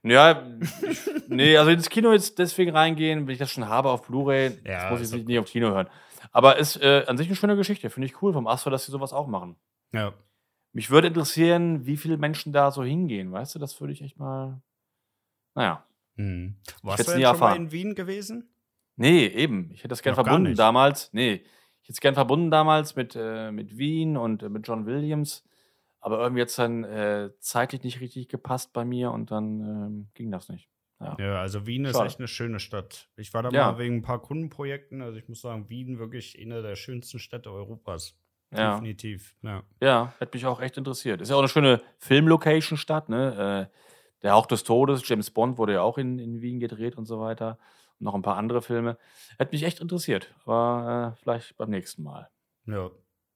[0.03, 0.43] Ja,
[1.27, 4.89] nee, also ins Kino jetzt deswegen reingehen, wenn ich das schon habe auf Blu-ray, Ja,
[4.89, 5.23] das muss ich okay.
[5.27, 5.87] nicht auf Kino hören.
[6.31, 8.91] Aber ist äh, an sich eine schöne Geschichte, finde ich cool vom Astro, dass sie
[8.91, 9.55] sowas auch machen.
[9.93, 10.13] Ja.
[10.73, 13.59] Mich würde interessieren, wie viele Menschen da so hingehen, weißt du?
[13.59, 14.61] Das würde ich echt mal.
[15.59, 15.83] Naja.
[16.15, 16.55] Hm.
[16.83, 17.57] Warst du denn schon mal erfahren.
[17.65, 18.49] in Wien gewesen?
[18.95, 19.69] Nee, eben.
[19.73, 21.09] Ich hätte das gern Noch verbunden damals.
[21.13, 21.33] Nee,
[21.81, 25.43] ich hätte es gern verbunden damals mit, äh, mit Wien und äh, mit John Williams.
[25.99, 30.31] Aber irgendwie jetzt dann äh, zeitlich nicht richtig gepasst bei mir und dann ähm, ging
[30.31, 30.69] das nicht.
[31.17, 32.07] Ja, also Wien ist Schade.
[32.07, 33.09] echt eine schöne Stadt.
[33.15, 33.71] Ich war da Ja.
[33.71, 35.01] mal wegen ein paar Kundenprojekten.
[35.01, 38.17] Also ich muss sagen, Wien wirklich eine der schönsten Städte Europas.
[38.51, 38.73] Ja.
[38.73, 39.35] Definitiv.
[39.41, 39.63] Ja.
[39.81, 41.21] Ja, hätte mich auch echt interessiert.
[41.21, 43.69] Ist ja auch eine schöne Filmlocation-Stadt, ne?
[43.71, 43.75] Äh,
[44.21, 47.19] der Hauch des Todes, James Bond wurde ja auch in, in Wien gedreht und so
[47.19, 47.57] weiter.
[47.99, 48.97] Und noch ein paar andere Filme.
[49.37, 50.33] Hätte mich echt interessiert.
[50.45, 52.29] Aber äh, vielleicht beim nächsten Mal.
[52.65, 52.91] Ja.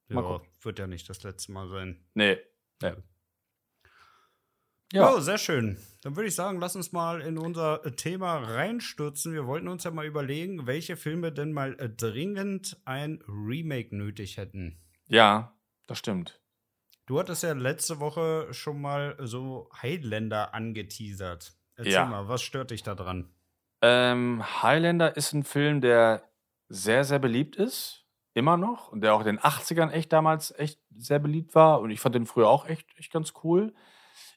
[0.10, 2.06] Mal ja wird ja nicht das letzte Mal sein.
[2.14, 2.38] Nee.
[2.82, 2.94] nee.
[4.94, 5.22] Ja, Ja.
[5.22, 5.78] sehr schön.
[6.02, 9.34] Dann würde ich sagen, lass uns mal in unser äh, Thema reinstürzen.
[9.34, 14.38] Wir wollten uns ja mal überlegen, welche Filme denn mal äh, dringend ein Remake nötig
[14.38, 14.80] hätten.
[15.08, 15.56] Ja,
[15.88, 16.43] das stimmt.
[17.06, 21.54] Du hattest ja letzte Woche schon mal so Highlander angeteasert.
[21.76, 22.06] Erzähl Ja.
[22.06, 23.34] mal, was stört dich da dran?
[23.82, 26.30] Ähm, Highlander ist ein Film, der
[26.70, 28.06] sehr, sehr beliebt ist.
[28.34, 28.88] Immer noch.
[28.90, 31.82] Und der auch in den 80ern echt damals echt sehr beliebt war.
[31.82, 33.74] Und ich fand den früher auch echt, echt ganz cool.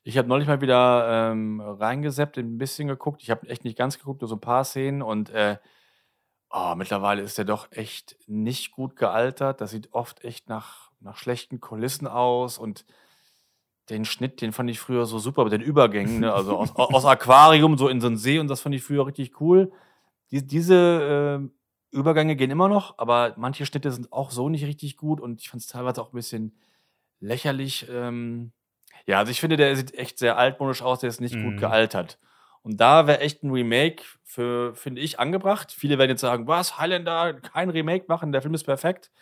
[0.03, 3.23] Ich habe neulich mal wieder ähm, reingeseppt, ein bisschen geguckt.
[3.23, 5.03] Ich habe echt nicht ganz geguckt, nur so ein paar Szenen.
[5.03, 5.57] Und äh,
[6.51, 9.61] oh, mittlerweile ist der doch echt nicht gut gealtert.
[9.61, 12.59] Das sieht oft echt nach, nach schlechten Kulissen aus.
[12.59, 12.85] Und
[13.89, 16.21] den Schnitt, den fand ich früher so super mit den Übergängen.
[16.21, 16.33] Ne?
[16.33, 18.39] Also aus, aus Aquarium so in so einen See.
[18.39, 19.73] Und das fand ich früher richtig cool.
[20.33, 21.41] Die, diese
[21.93, 25.21] äh, Übergänge gehen immer noch, aber manche Schnitte sind auch so nicht richtig gut.
[25.21, 26.59] Und ich fand es teilweise auch ein bisschen
[27.21, 27.87] lächerlich.
[27.91, 28.53] Ähm,
[29.07, 31.45] ja, also ich finde, der sieht echt sehr altmodisch aus, der ist nicht Mhm.
[31.45, 32.19] gut gealtert.
[32.63, 35.71] Und da wäre echt ein Remake für, finde ich, angebracht.
[35.71, 39.13] Viele werden jetzt sagen, was, Highlander, kein Remake machen, der Film ist perfekt.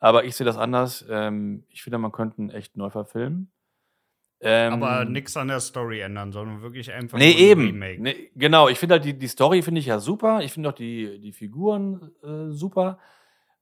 [0.00, 1.04] Aber ich sehe das anders.
[1.08, 3.50] Ähm, ich finde, man könnte ihn echt neu verfilmen.
[4.40, 7.66] Ähm, Aber nichts an der Story ändern, sondern wirklich einfach Nee, nur ein eben.
[7.66, 8.02] Remake.
[8.02, 10.40] Nee, genau, ich finde halt die, die Story finde ich ja super.
[10.42, 12.98] Ich finde auch die, die Figuren äh, super.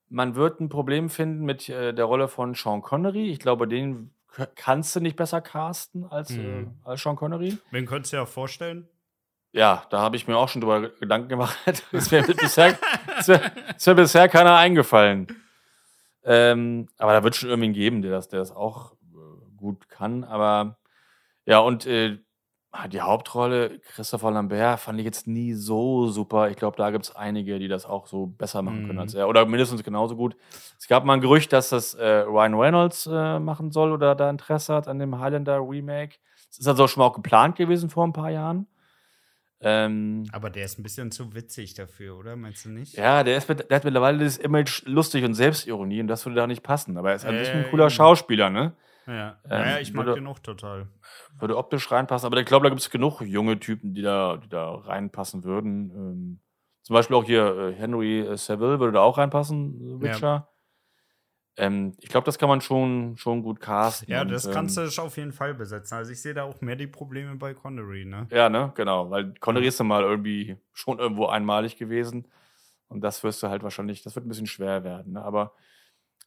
[0.09, 3.31] Man wird ein Problem finden mit äh, der Rolle von Sean Connery.
[3.31, 4.11] Ich glaube, den
[4.57, 6.73] kannst du nicht besser casten als, äh, Mhm.
[6.83, 7.57] als Sean Connery.
[7.71, 8.89] Wen könntest du dir vorstellen?
[9.53, 11.57] Ja, da habe ich mir auch schon drüber Gedanken gemacht.
[11.93, 12.77] ist mir bisher,
[13.19, 15.29] ist mir bisher keiner eingefallen.
[16.25, 20.25] Ähm, aber da wird schon irgendwen geben, der das, der das auch äh, gut kann.
[20.25, 20.79] Aber
[21.47, 22.19] ja, und äh,
[22.91, 26.51] die Hauptrolle, Christopher Lambert, fand ich jetzt nie so super.
[26.51, 28.99] Ich glaube, da gibt es einige, die das auch so besser machen können Mhm.
[29.03, 29.29] als er.
[29.29, 30.35] Oder mindestens genauso gut.
[30.79, 34.29] Es gab mal ein Gerücht, dass das äh, Ryan Reynolds äh, machen soll oder da
[34.29, 36.17] Interesse hat an dem Highlander Remake.
[36.49, 38.67] Das ist also schon mal auch geplant gewesen vor ein paar Jahren.
[39.61, 42.37] Ähm, Aber der ist ein bisschen zu witzig dafür, oder?
[42.37, 42.95] Meinst du nicht?
[42.95, 46.37] ja, der, ist mit, der hat mittlerweile das Image lustig und Selbstironie und das würde
[46.37, 46.99] da nicht passen.
[46.99, 47.91] Aber er ist an sich ein cooler eben.
[47.91, 48.75] Schauspieler, ne?
[49.07, 50.89] Ja, Ähm, naja, ich mag würde- den auch total.
[51.39, 52.27] würde optisch reinpassen.
[52.27, 55.91] Aber ich glaube, da gibt es genug junge Typen, die da, die da reinpassen würden.
[55.91, 56.41] Ähm,
[56.83, 60.49] zum Beispiel auch hier äh, Henry äh, Saville würde da auch reinpassen, äh, Ja.
[61.57, 64.11] Ähm, ich glaube, das kann man schon, schon gut casten.
[64.11, 65.95] Ja, und, das kannst ähm, du auf jeden Fall besetzen.
[65.95, 68.27] Also ich sehe da auch mehr die Probleme bei Connery, ne?
[68.31, 69.11] Ja, ne, genau.
[69.11, 72.27] Weil Connery ist ja mal irgendwie schon irgendwo einmalig gewesen.
[72.89, 75.13] Und das wirst du halt wahrscheinlich, das wird ein bisschen schwer werden.
[75.15, 75.23] Ne?
[75.23, 75.55] Aber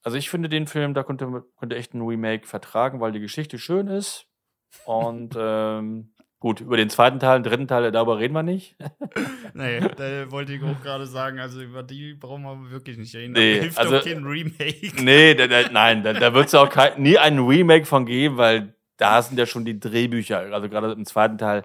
[0.03, 3.57] also ich finde den Film, da könnte, könnte echt ein Remake vertragen, weil die Geschichte
[3.57, 4.27] schön ist.
[4.85, 8.75] Und ähm, gut, über den zweiten Teil, den dritten Teil, darüber reden wir nicht.
[9.53, 13.33] Nee, da wollte ich auch gerade sagen, also über die brauchen wir wirklich nicht reden.
[13.33, 14.91] Nee, Da hilft also- doch kein Remake.
[15.01, 18.37] Nee, da, da, nein, da, da wird es auch kein, nie ein Remake von geben,
[18.37, 21.63] weil da sind ja schon die Drehbücher, also gerade im zweiten Teil,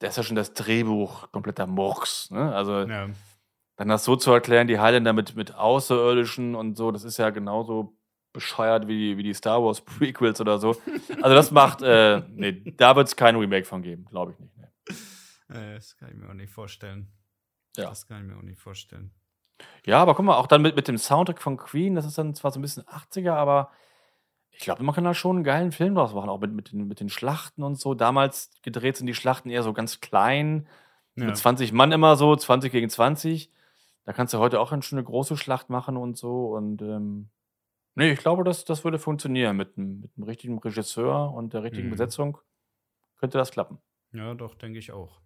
[0.00, 2.30] da ist ja schon das Drehbuch kompletter Murks.
[2.32, 2.52] Ne?
[2.52, 3.06] Also Ja.
[3.76, 7.30] dann das so zu erklären, die Highlander mit, mit Außerirdischen und so, das ist ja
[7.30, 7.96] genauso
[8.34, 10.76] bescheuert wie die, wie die Star Wars Prequels oder so.
[11.22, 14.52] Also das macht, äh, nee, da wird es kein Remake von geben, glaube ich nicht.
[14.58, 15.56] Nee.
[15.56, 17.08] Äh, Das kann ich mir auch nicht vorstellen.
[17.76, 17.88] Ja.
[17.88, 19.10] Das kann ich mir auch nicht vorstellen.
[19.86, 22.34] Ja, aber guck mal, auch dann mit, mit dem Soundtrack von Queen, das ist dann
[22.34, 23.70] zwar so ein bisschen 80er, aber
[24.50, 26.86] ich glaube, man kann da schon einen geilen Film draus machen, auch mit, mit, den,
[26.88, 27.94] mit den Schlachten und so.
[27.94, 30.68] Damals gedreht sind die Schlachten eher so ganz klein,
[31.16, 31.26] Ja.
[31.26, 33.50] mit 20 Mann immer so, 20 gegen 20.
[34.04, 36.48] Da kannst du heute auch eine schöne große Schlacht machen und so.
[36.54, 37.30] Und ähm,
[37.94, 39.56] nee, ich glaube, das, das würde funktionieren.
[39.56, 41.92] Mit einem, mit einem richtigen Regisseur und der richtigen Mhm.
[41.92, 42.38] Besetzung
[43.18, 43.78] könnte das klappen.
[44.12, 45.20] ja, doch, denke ich auch.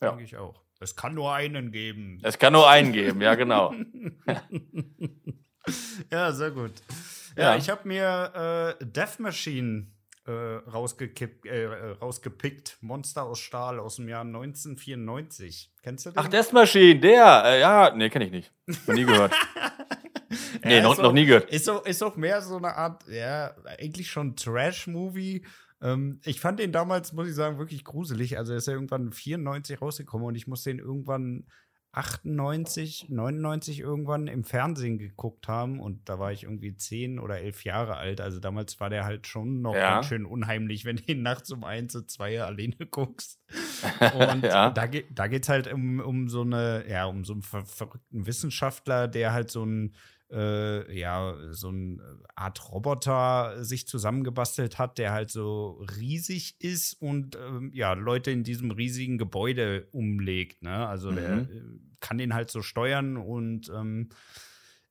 [0.00, 0.10] Ja.
[0.10, 0.62] Denke ich auch.
[0.80, 2.20] Es kann nur einen geben.
[2.22, 3.74] Es kann nur einen geben, ja, genau.
[6.12, 6.72] ja, sehr gut.
[7.36, 7.56] Ja, Ja.
[7.56, 9.88] ich habe mir äh, Death Machine
[10.26, 12.78] äh, rausgekippt, äh, äh, rausgepickt.
[12.80, 15.72] Monster aus Stahl aus dem Jahr 1994.
[15.82, 16.18] Kennst du den?
[16.18, 18.52] Ach, Death Machine, der, äh, ja, nee, kenne ich nicht.
[18.86, 19.32] Noch nie gehört.
[20.64, 21.50] nee, noch, ist noch auch- nie gehört.
[21.50, 25.44] Ist auch, ist auch mehr so eine Art, ja, eigentlich schon Trash-Movie.
[25.80, 28.36] Ähm, ich fand den damals, muss ich sagen, wirklich gruselig.
[28.36, 31.46] Also er ist ja irgendwann 94 rausgekommen und ich muss den irgendwann
[31.92, 37.64] 98, 99 irgendwann im Fernsehen geguckt haben und da war ich irgendwie 10 oder 11
[37.64, 38.20] Jahre alt.
[38.20, 39.94] Also damals war der halt schon noch Ja.
[39.94, 43.40] ganz schön unheimlich, wenn du ihn nachts um eins, um zwei alleine guckst.
[44.14, 44.70] Und Ja.
[44.70, 48.26] da, geht da geht's halt um, um so eine, ja, um so einen ver verrückten
[48.26, 49.94] Wissenschaftler, der halt so ein,
[50.30, 51.98] äh, ja, so eine
[52.34, 58.44] Art Roboter sich zusammengebastelt hat, der halt so riesig ist und ähm, ja, Leute in
[58.44, 60.62] diesem riesigen Gebäude umlegt.
[60.62, 60.86] Ne?
[60.86, 61.40] Also der Mhm.
[61.50, 64.10] äh, kann den halt so steuern und ähm,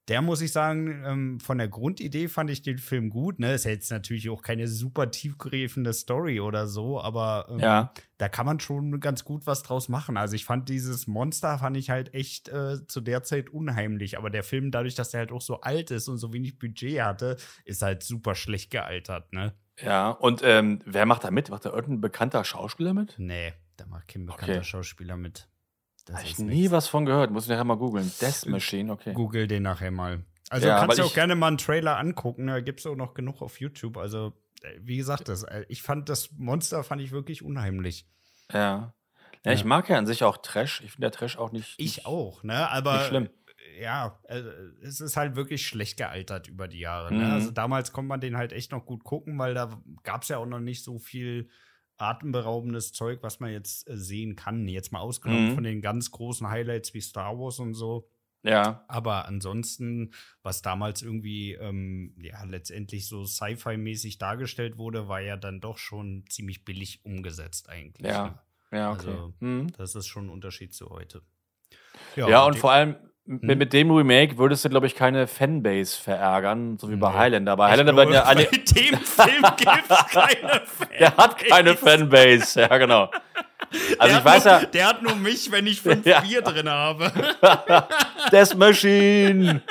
[0.07, 3.39] der muss ich sagen, ähm, von der Grundidee fand ich den Film gut.
[3.39, 3.53] Ne?
[3.53, 7.93] Ist ja jetzt natürlich auch keine super tiefgreifende Story oder so, aber ähm, Ja.
[8.17, 10.15] da kann man schon ganz gut was draus machen.
[10.15, 14.17] Also ich fand dieses Monster, fand ich halt echt äh, zu der Zeit unheimlich.
[14.17, 17.01] Aber der Film, dadurch, dass der halt auch so alt ist und so wenig Budget
[17.01, 19.53] hatte, ist halt super schlecht gealtert, ne?
[19.79, 21.49] Ja, und ähm, wer macht da mit?
[21.51, 23.13] Macht da irgendein bekannter Schauspieler mit?
[23.19, 24.63] Nee, da macht kein bekannter Okay.
[24.63, 25.47] Schauspieler mit.
[26.07, 26.71] Das Habe ich nie nix.
[26.71, 27.31] was von gehört.
[27.31, 28.11] Muss ich nachher mal googeln.
[28.21, 29.13] Death Machine, okay.
[29.13, 30.23] Google den nachher mal.
[30.49, 32.47] Also Ja, kannst du auch gerne mal einen Trailer angucken.
[32.47, 33.97] Da gibt es auch noch genug auf YouTube.
[33.97, 38.07] Also, äh, wie gesagt, das, äh, ich fand das Monster fand ich wirklich unheimlich.
[38.53, 38.93] Ja.
[39.45, 40.81] Ja, ich mag ja an sich auch Trash.
[40.83, 41.75] Ich finde der Trash auch nicht.
[41.77, 42.69] Ich nicht, auch, ne?
[42.69, 43.29] Aber Nicht schlimm.
[43.77, 44.41] äh, ja, äh,
[44.81, 47.13] es ist halt wirklich schlecht gealtert über die Jahre.
[47.13, 47.25] Ne?
[47.25, 47.31] Mhm.
[47.31, 50.37] Also damals konnte man den halt echt noch gut gucken, weil da gab es ja
[50.37, 51.49] auch noch nicht so viel
[51.97, 54.67] atemberaubendes Zeug, was man jetzt äh, sehen kann.
[54.67, 55.55] Jetzt mal ausgenommen Mhm.
[55.55, 58.09] von den ganz großen Highlights wie Star Wars und so.
[58.43, 58.85] Ja.
[58.87, 60.11] Aber ansonsten,
[60.43, 66.23] was damals irgendwie ähm, ja letztendlich so Sci-Fi-mäßig dargestellt wurde, war ja dann doch schon
[66.29, 68.07] ziemlich billig umgesetzt eigentlich.
[68.07, 68.27] Ja.
[68.27, 68.39] Ne?
[68.79, 69.07] Ja, okay.
[69.09, 69.71] Also, mhm.
[69.77, 71.21] Das ist schon ein Unterschied zu heute.
[72.15, 72.95] Ja, und die- vor allem
[73.27, 73.57] mit, Hm?
[73.57, 77.17] mit dem Remake würdest du, glaube ich, keine Fanbase verärgern, so wie bei Nee.
[77.17, 77.57] Highlander.
[77.57, 78.45] Bei Ich Highlander werden ja alle.
[78.45, 80.89] Bei dem Film gibt es keine Fanbase.
[80.99, 83.11] Der hat keine Fanbase, ja, genau.
[83.69, 86.21] Also der ich hat weiß nur, ja, Der hat nur mich, wenn ich fünf Ja.
[86.21, 87.11] Bier drin habe.
[88.31, 89.61] Death Machine,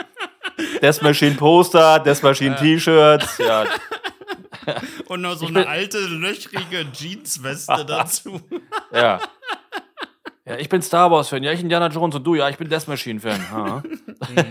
[0.82, 3.64] Death Machine Poster, Death Machine T-Shirts, ja,
[5.06, 8.40] Und noch so eine alte, löchrige Jeansweste dazu.
[8.92, 9.18] ja.
[10.46, 12.86] Ja, ich bin Star Wars-Fan, ja, ich Indiana Jones und du, ja, ich bin Death
[12.86, 13.50] Machine-Fan.
[13.50, 13.82] Ha.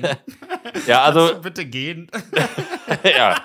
[0.88, 2.12] ja, Also bitte gehen.
[3.04, 3.36] ja.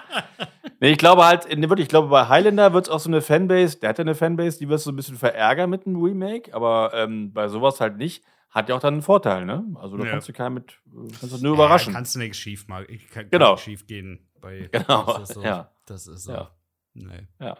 [0.81, 3.79] Nee, ich glaube halt, wirklich, ich glaube, bei Highlander wird es auch so eine Fanbase,
[3.79, 6.53] der hat ja eine Fanbase, die wirst du so ein bisschen verärgern mit einem Remake,
[6.55, 8.25] aber ähm, bei sowas halt nicht.
[8.51, 9.65] Hat ja auch dann einen Vorteil, ne?
[9.77, 10.11] Also da Ja.
[10.11, 10.77] kannst du keinen mit,
[11.21, 11.93] kannst du nur überraschen.
[11.93, 12.87] Ja, kannst du nichts schief machen.
[12.89, 13.51] Ich kann, kann Genau.
[13.53, 14.27] nichts schief gehen.
[14.41, 15.43] Bei, Genau, Das ist so.
[15.45, 15.71] ja.
[15.87, 16.33] Das ist so.
[16.33, 16.51] Ja.
[16.95, 17.29] Nee.
[17.39, 17.57] Ja.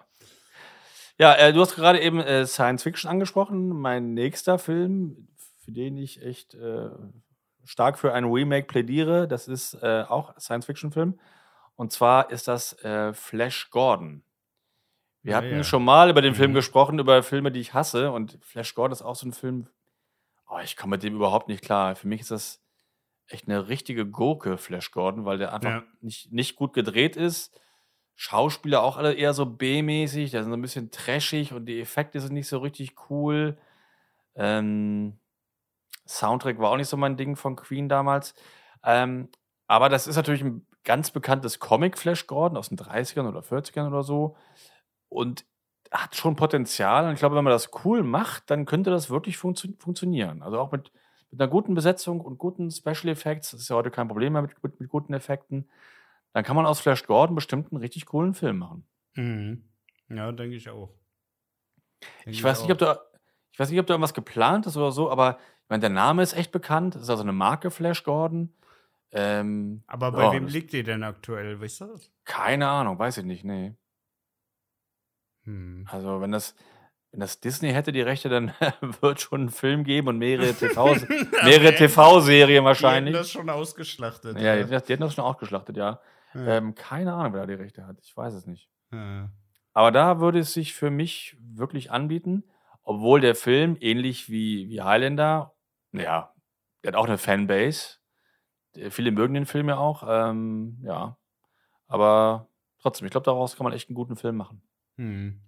[1.21, 3.69] Ja, äh, du hast gerade eben äh, Science Fiction angesprochen.
[3.79, 5.29] Mein nächster Film,
[5.63, 6.89] für den ich echt äh,
[7.63, 11.21] stark für ein Remake plädiere, das ist äh, auch Science Fiction Film.
[11.77, 14.23] Und zwar ist das äh, Flash Gordon.
[15.23, 15.63] Wir Ah, hatten ja.
[15.63, 16.55] schon mal über den Film Mhm.
[16.55, 18.11] gesprochen, über Filme, die ich hasse.
[18.13, 19.69] Und Flash Gordon ist auch so ein Film.
[20.49, 21.97] Oh, ich komme mit dem überhaupt nicht klar.
[21.97, 22.63] Für mich ist das
[23.27, 25.83] echt eine richtige Gurke, Flash Gordon, weil der einfach Ja.
[26.01, 27.61] nicht, nicht gut gedreht ist.
[28.23, 32.21] Schauspieler auch alle eher so B-mäßig, der sind so ein bisschen trashig und die Effekte
[32.21, 33.57] sind nicht so richtig cool.
[34.35, 35.19] Ähm,
[36.07, 38.35] Soundtrack war auch nicht so mein Ding von Queen damals.
[38.85, 39.31] Ähm,
[39.69, 43.87] aber das ist natürlich ein ganz bekanntes Comic, Flash Gordon, aus den 30ern oder 40ern
[43.87, 44.37] oder so.
[45.09, 45.47] Und
[45.91, 47.07] hat schon Potenzial.
[47.07, 50.43] Und ich glaube, wenn man das cool macht, dann könnte das wirklich funktio funktionieren.
[50.43, 50.93] Also auch mit,
[51.31, 53.53] mit einer guten Besetzung und guten Special Effects.
[53.53, 55.71] Das ist ja heute kein Problem mehr mit, mit, mit guten Effekten.
[56.33, 58.87] Dann kann man aus Flash Gordon bestimmt einen richtig coolen Film machen.
[59.15, 59.65] Mhm.
[60.09, 60.95] Ja, denke ich auch.
[62.25, 62.95] Denke Ich weiß, nicht, ob auch.
[62.95, 63.01] da,
[63.53, 66.23] ich weiß nicht, ob da irgendwas geplant ist oder so, aber ich meine, der Name
[66.23, 66.95] ist echt bekannt.
[66.95, 68.55] Das ist also eine Marke, Flash Gordon.
[69.13, 71.61] Ähm, Aber bei ja, wem liegt die denn aktuell?
[71.61, 72.11] Weißt du das?
[72.25, 73.75] keine Ahnung, weiß ich nicht, nee.
[75.45, 75.85] Hm.
[75.91, 76.55] Also, wenn das,
[77.11, 78.53] wenn das Disney hätte die Rechte, dann
[79.01, 80.95] wird schon einen Film geben und mehrere TV,
[81.75, 83.13] TV-Serien wahrscheinlich.
[83.13, 84.39] Die hätten das schon ausgeschlachtet.
[84.39, 86.01] Ja, die, die hätten das schon ausgeschlachtet, ja.
[86.35, 86.57] Ja.
[86.59, 87.99] Ähm, keine Ahnung, wer da die Rechte hat.
[88.03, 88.71] Ich weiß es nicht.
[88.93, 89.31] Ja.
[89.73, 92.45] Aber da würde es sich für mich wirklich anbieten,
[92.83, 95.55] obwohl der Film, ähnlich wie, wie Highlander,
[95.93, 96.33] ja,
[96.83, 97.99] der hat auch eine Fanbase.
[98.91, 101.17] Viele mögen den Film ja auch, ähm, ja.
[101.89, 102.49] Aber
[102.81, 104.63] trotzdem, ich glaube, daraus kann man echt einen guten Film machen.
[104.97, 105.41] Hm.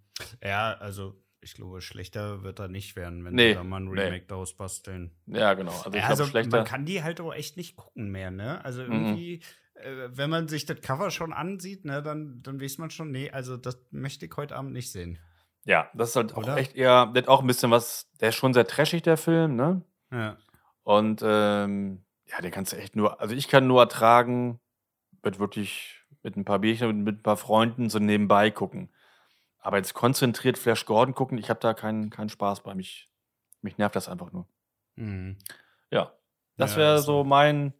[0.42, 4.01] ja, also ich glaube, schlechter wird er nicht werden, wenn Nee, da mal ein nee.
[4.01, 5.12] Remake daraus basteln.
[5.27, 5.73] Ja, genau.
[5.73, 6.57] Also, ich also schlechter.
[6.59, 8.64] man kann die halt auch echt nicht gucken mehr, ne?
[8.64, 8.92] Also Mhm.
[8.92, 9.40] irgendwie, äh,
[10.11, 13.57] wenn man sich das Cover schon ansieht, ne, dann, dann weiß man schon, nee, also
[13.57, 15.18] das möchte ich heute Abend nicht sehen.
[15.64, 16.57] Ja, das ist halt auch Oder?
[16.57, 19.83] echt eher, hat auch ein bisschen was, der ist schon sehr trashig, der Film, ne?
[20.11, 20.37] Ja.
[20.83, 24.61] Und ähm, ja, den kannst du echt nur, also ich kann nur ertragen,
[25.23, 28.92] wird wirklich mit ein paar Bierchen und mit ein paar Freunden so nebenbei gucken.
[29.59, 32.75] Aber jetzt konzentriert Flash Gordon gucken, ich habe da keinen keinen Spaß bei.
[32.75, 33.09] Mich,
[33.61, 34.49] mich nervt das einfach nur.
[34.97, 35.38] Mhm.
[35.90, 36.12] Ja,
[36.57, 37.23] das Ja, wäre so.
[37.23, 37.73] mein,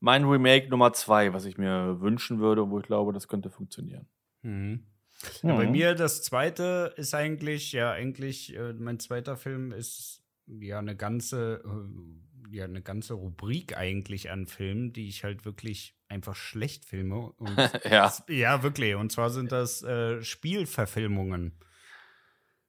[0.00, 3.50] mein Remake Nummer zwei, was ich mir wünschen würde und wo ich glaube, das könnte
[3.50, 4.06] funktionieren.
[4.42, 4.86] Mhm.
[5.42, 5.72] Ja, bei Mhm.
[5.72, 11.62] mir das zweite ist eigentlich, ja, eigentlich, äh, mein zweiter Film ist ja eine ganze,
[11.64, 17.32] äh, ja, eine ganze Rubrik eigentlich an Filmen, die ich halt wirklich einfach schlecht filme.
[17.32, 18.12] Und ja.
[18.28, 18.94] ja, wirklich.
[18.94, 21.52] Und zwar sind das äh, Spielverfilmungen.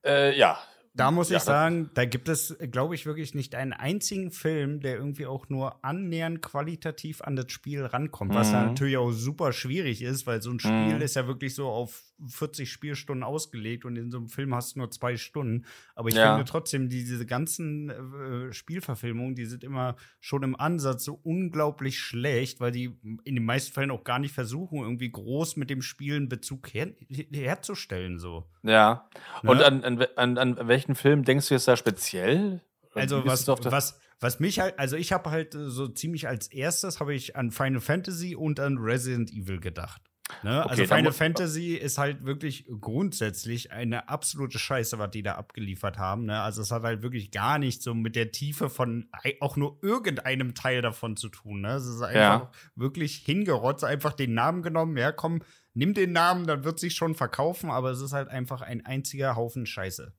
[0.04, 0.60] Äh, ja.
[0.94, 4.82] Da muss Ja, ich sagen, da gibt es, glaube ich, wirklich nicht einen einzigen Film,
[4.82, 8.34] der irgendwie auch nur annähernd qualitativ an das Spiel rankommt.
[8.36, 8.60] Was Mhm.
[8.60, 11.02] natürlich auch super schwierig ist, weil so ein Spiel Mhm.
[11.02, 14.80] ist ja wirklich so auf 40 Spielstunden ausgelegt und in so einem Film hast du
[14.80, 15.66] nur zwei Stunden.
[15.96, 16.34] Aber ich Ja.
[16.36, 22.00] finde trotzdem, die, diese ganzen äh, Spielverfilmungen, die sind immer schon im Ansatz so unglaublich
[22.00, 25.82] schlecht, weil die in den meisten Fällen auch gar nicht versuchen, irgendwie groß mit dem
[25.82, 26.92] Spiel einen Bezug her
[27.32, 28.20] herzustellen.
[28.20, 28.46] So.
[28.64, 29.10] Ja.
[29.44, 29.66] Und Ne?
[29.66, 32.62] an, an, an, an welchen Film denkst du jetzt da speziell?
[32.94, 37.00] Also was, was, was mich halt, also ich habe halt äh, so ziemlich als erstes
[37.00, 40.02] habe ich an Final Fantasy und an Resident Evil gedacht.
[40.44, 40.62] Ne?
[40.64, 45.98] Okay, also Final Fantasy ist halt wirklich grundsätzlich eine absolute Scheiße, was die da abgeliefert
[45.98, 46.26] haben.
[46.26, 46.42] Ne?
[46.42, 49.10] Also es hat halt wirklich gar nichts so mit der Tiefe von
[49.42, 51.62] auch nur irgendeinem Teil davon zu tun.
[51.62, 51.74] Ne?
[51.74, 52.52] Es ist einfach Ja.
[52.76, 55.42] wirklich hingerotzt, einfach den Namen genommen, ja komm,
[55.74, 59.36] nimm den Namen, dann wird sich schon verkaufen, aber es ist halt einfach ein einziger
[59.36, 60.14] Haufen Scheiße.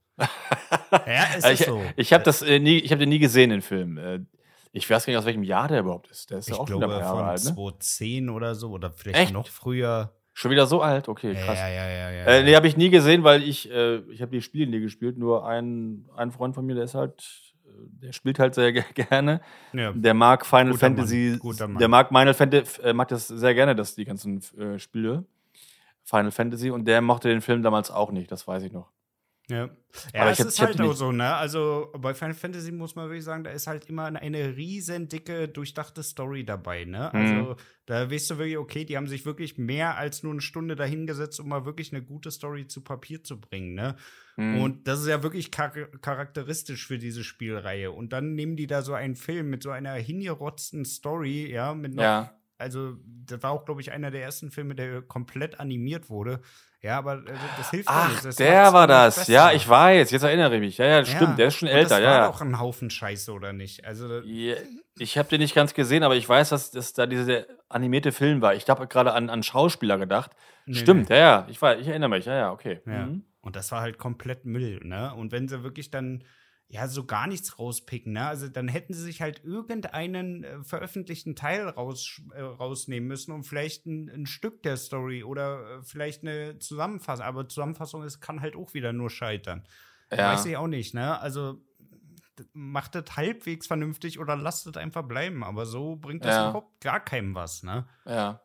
[1.07, 1.83] Ja, Äh, ist ich so.
[1.97, 3.99] ich habe das äh, nie, ich habe den nie gesehen, den Film.
[3.99, 4.21] Äh,
[4.73, 6.31] ich weiß gar nicht, aus welchem Jahr der überhaupt ist.
[6.31, 7.55] Der ist ja Ich auch schon glaube ein paar Jahre alt, ne?
[7.55, 9.33] 2010 oder so oder vielleicht Echt?
[9.33, 10.13] noch früher.
[10.35, 11.09] Schon wieder so alt?
[11.09, 11.59] Okay, Ja, krass.
[11.59, 12.11] ja, ja, ja.
[12.11, 12.25] ja.
[12.25, 15.19] Äh, nee, habe ich nie gesehen, weil ich, äh, ich habe die Spiele nie gespielt.
[15.19, 17.23] Nur ein, ein Freund von mir, der ist halt,
[17.67, 17.69] äh,
[18.03, 19.43] der spielt halt sehr ge- gerne.
[19.75, 19.93] ja.
[19.93, 21.79] Der mag Final Guter Mann, Fantasy, guter Mann.
[21.79, 25.27] der mag Final Fantasy, äh, mag das sehr gerne, dass die ganzen äh, Spiele.
[26.05, 28.89] Final Fantasy und der mochte den Film damals auch nicht, das weiß ich noch.
[29.53, 29.69] Ja,
[30.15, 31.35] ja Aber es ist halt auch so, ne?
[31.35, 35.49] Also bei Final Fantasy muss man wirklich sagen, da ist halt immer eine riesen dicke,
[35.49, 37.11] durchdachte Story dabei, ne?
[37.13, 37.21] Mhm.
[37.21, 40.75] Also da weißt du wirklich, okay, die haben sich wirklich mehr als nur eine Stunde
[40.75, 43.97] dahingesetzt, um mal wirklich eine gute Story zu Papier zu bringen, ne?
[44.37, 44.63] Mhm.
[44.63, 47.91] Und das ist ja wirklich char charakteristisch für diese Spielreihe.
[47.91, 51.95] Und dann nehmen die da so einen Film mit so einer hingerotzten Story, ja, mit
[51.95, 52.95] noch ja, also
[53.27, 56.41] das war auch, glaube ich, einer der ersten Filme, der komplett animiert wurde.
[56.81, 58.25] Ja, aber äh, das hilft Ach, nicht.
[58.25, 59.17] Das der war das.
[59.17, 59.33] besser.
[59.33, 60.11] Ja, ich weiß.
[60.11, 60.79] Jetzt erinnere ich mich.
[60.79, 61.39] Ja, ja, Ja, stimmt.
[61.39, 61.91] Der ist schon und älter.
[61.91, 62.27] Das Ja, war ja.
[62.27, 63.85] doch ein Haufen Scheiße, oder nicht?
[63.85, 64.57] Also, Ja,
[64.99, 68.41] Ich habe den nicht ganz gesehen, aber ich weiß, dass, dass da dieser animierte Film
[68.43, 68.55] war.
[68.55, 70.33] Ich habe gerade an, an Schauspieler gedacht.
[70.67, 71.47] Nee, Stimmt, ja, ja.
[71.49, 72.25] Ich, war, ich erinnere mich.
[72.25, 72.81] Ja, ja, okay.
[72.87, 73.07] Ja.
[73.07, 73.25] Mhm.
[73.43, 75.15] Und das war halt komplett Müll, ne?
[75.15, 76.25] Und wenn sie wirklich dann
[76.73, 78.27] ja so gar nichts rauspicken, ne?
[78.27, 83.43] Also dann hätten sie sich halt irgendeinen äh, veröffentlichten Teil raus, äh, rausnehmen müssen und
[83.45, 87.27] vielleicht ein, ein Stück der Story oder äh, vielleicht eine Zusammenfassung.
[87.27, 89.65] Aber Zusammenfassung ist, kann halt auch wieder nur scheitern.
[90.11, 90.33] Ja.
[90.33, 91.21] Weiß ich auch nicht, ne?
[91.21, 91.61] Also
[92.55, 95.45] macht das halbwegs vernünftig oder lasst es einfach bleiben.
[95.45, 96.49] Aber so bringt das Ja.
[96.49, 97.87] überhaupt gar keinem was, ne?
[98.07, 98.41] Ja.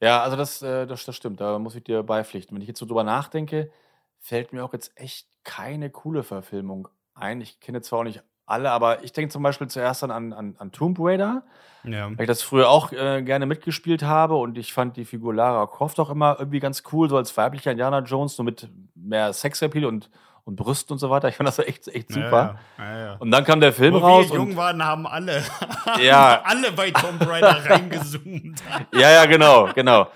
[0.00, 2.54] Ja, also das, äh, das, das stimmt, da muss ich dir beipflichten.
[2.54, 3.72] Wenn ich jetzt so drüber nachdenke,
[4.20, 7.40] fällt mir auch jetzt echt keine coole Verfilmung ein.
[7.40, 10.70] Ich kenne zwar auch nicht alle, aber ich denke zum Beispiel zuerst an, an, an
[10.72, 11.42] Tomb Raider,
[11.82, 12.06] Ja.
[12.10, 15.66] weil ich das früher auch äh, gerne mitgespielt habe und ich fand die Figur Lara
[15.66, 19.84] Croft auch immer irgendwie ganz cool, so als weiblicher Indiana Jones, nur mit mehr Sexappeal
[19.84, 20.10] und,
[20.44, 21.28] und Brüsten und so weiter.
[21.28, 22.60] Ich fand das echt, echt super.
[22.78, 23.14] Ja, ja.
[23.16, 25.42] Und dann kam der Film Wo raus wir und jung waren, haben alle,
[26.00, 26.40] Ja.
[26.44, 28.62] alle bei Tomb Raider reingezoomt.
[28.92, 30.06] Ja, ja, genau, genau.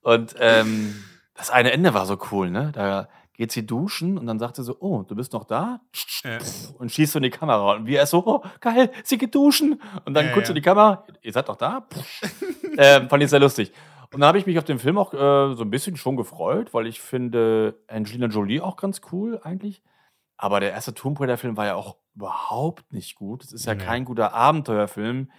[0.00, 0.96] Und ähm,
[1.36, 2.70] das eine Ende war so cool, ne?
[2.74, 3.08] Da
[3.42, 5.80] geht sie duschen und dann sagt sie so, oh, du bist noch da?
[6.22, 6.38] Ja.
[6.78, 7.72] Und schießt so in die Kamera.
[7.74, 9.82] Und wir erst so, oh, geil, sie geht duschen.
[10.04, 10.50] Und dann Ja, kurz ja.
[10.50, 11.88] in die Kamera, ihr seid noch da?
[12.78, 13.72] ähm, fand ich sehr lustig.
[14.12, 16.72] Und dann habe ich mich auf den Film auch äh, so ein bisschen schon gefreut,
[16.72, 19.82] weil ich finde Angelina Jolie auch ganz cool eigentlich.
[20.36, 23.42] Aber der erste Tomb Raider-Film war ja auch überhaupt nicht gut.
[23.42, 23.84] Es ist ja Nee.
[23.84, 25.32] kein guter Abenteuerfilm.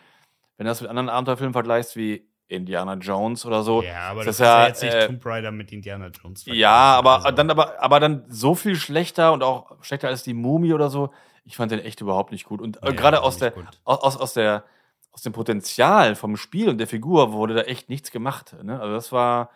[0.58, 3.82] Wenn du das mit anderen Abenteuerfilmen vergleichst, wie Indiana Jones oder so.
[3.82, 6.46] Ja, aber das das ist ja, ja jetzt nicht äh, Tomb Raider mit Indiana Jones.
[6.46, 10.34] Ja, aber Also, dann aber, aber dann so viel schlechter und auch schlechter als die
[10.34, 11.12] Mumie oder so.
[11.46, 12.62] Ich fand den echt überhaupt nicht gut.
[12.62, 13.66] Und äh, nee, gerade aus, der, gut.
[13.84, 14.64] aus, aus, der,
[15.12, 18.56] aus dem Potenzial vom Spiel und der Figur wurde da echt nichts gemacht.
[18.64, 18.80] Ne?
[18.80, 19.50] Also das war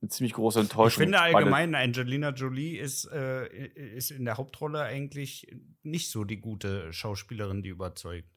[0.00, 1.02] eine ziemlich große Enttäuschung.
[1.04, 6.38] Ich finde allgemein, Angelina Jolie ist, äh, ist in der Hauptrolle eigentlich nicht so die
[6.40, 8.28] gute Schauspielerin, die überzeugt.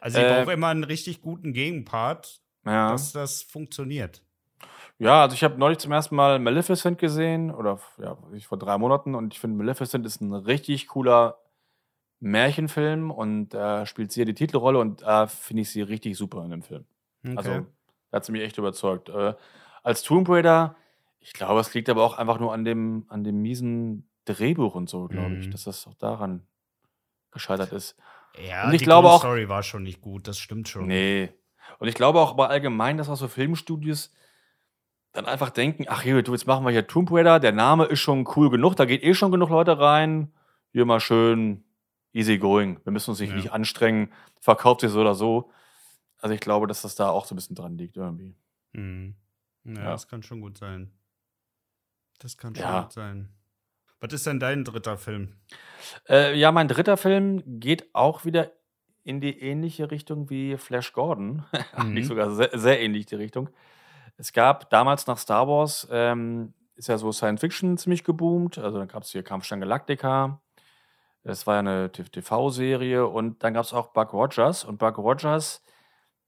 [0.00, 2.90] Also, sie Äh, braucht immer einen richtig guten Gegenpart, Ja.
[2.92, 4.22] dass das funktioniert.
[4.98, 8.76] Ja, also ich habe neulich zum ersten Mal Maleficent gesehen, oder ja, ich vor drei
[8.78, 11.38] Monaten, und ich finde, Maleficent ist ein richtig cooler
[12.20, 16.42] Märchenfilm und da spielt sie ja die Titelrolle und da finde ich sie richtig super
[16.44, 16.84] in dem Film.
[17.24, 17.36] Okay.
[17.36, 17.66] Also,
[18.12, 19.08] hat sie mich echt überzeugt.
[19.10, 19.34] Äh,
[19.82, 20.76] als Tomb Raider,
[21.20, 24.88] ich glaube, es liegt aber auch einfach nur an dem, an dem miesen Drehbuch und
[24.88, 25.50] so, glaube ich, Mhm.
[25.50, 26.46] dass das auch daran
[27.32, 27.96] gescheitert ist.
[28.48, 30.86] ja, und ich die glaube auch- Story war schon nicht gut, das stimmt schon.
[30.86, 31.32] Nee.
[31.78, 34.12] Und ich glaube auch aber allgemein, dass auch so Filmstudios
[35.12, 38.00] dann einfach denken, ach hier, du, jetzt machen wir hier Tomb Raider, der Name ist
[38.00, 40.32] schon cool genug, da geht eh schon genug Leute rein.
[40.72, 41.64] Hier mal schön
[42.12, 42.80] easy going.
[42.84, 43.36] Wir müssen uns nicht, Ja.
[43.36, 45.50] nicht anstrengen, verkauft sich so oder so.
[46.18, 48.36] Also ich glaube, dass das da auch so ein bisschen dran liegt irgendwie.
[48.72, 49.14] Mhm.
[49.64, 49.90] Ja, Ja.
[49.90, 50.92] das kann schon gut sein.
[52.18, 52.82] Das kann schon Ja.
[52.82, 53.28] gut sein.
[54.00, 55.36] Was ist denn dein dritter Film?
[56.08, 58.50] Äh, ja, mein dritter Film geht auch wieder
[59.06, 61.44] in die ähnliche Richtung wie Flash Gordon.
[61.84, 62.08] Nicht Mhm.
[62.08, 63.48] sogar sehr, sehr ähnlich die Richtung.
[64.18, 68.58] Es gab damals nach Star Wars, ähm, ist ja so Science Fiction ziemlich geboomt.
[68.58, 70.40] Also dann gab es hier Kampfstein Galactica.
[71.22, 73.06] Das war ja eine TV-Serie.
[73.06, 74.64] Und dann gab es auch Buck Rogers.
[74.64, 75.62] Und Buck Rogers,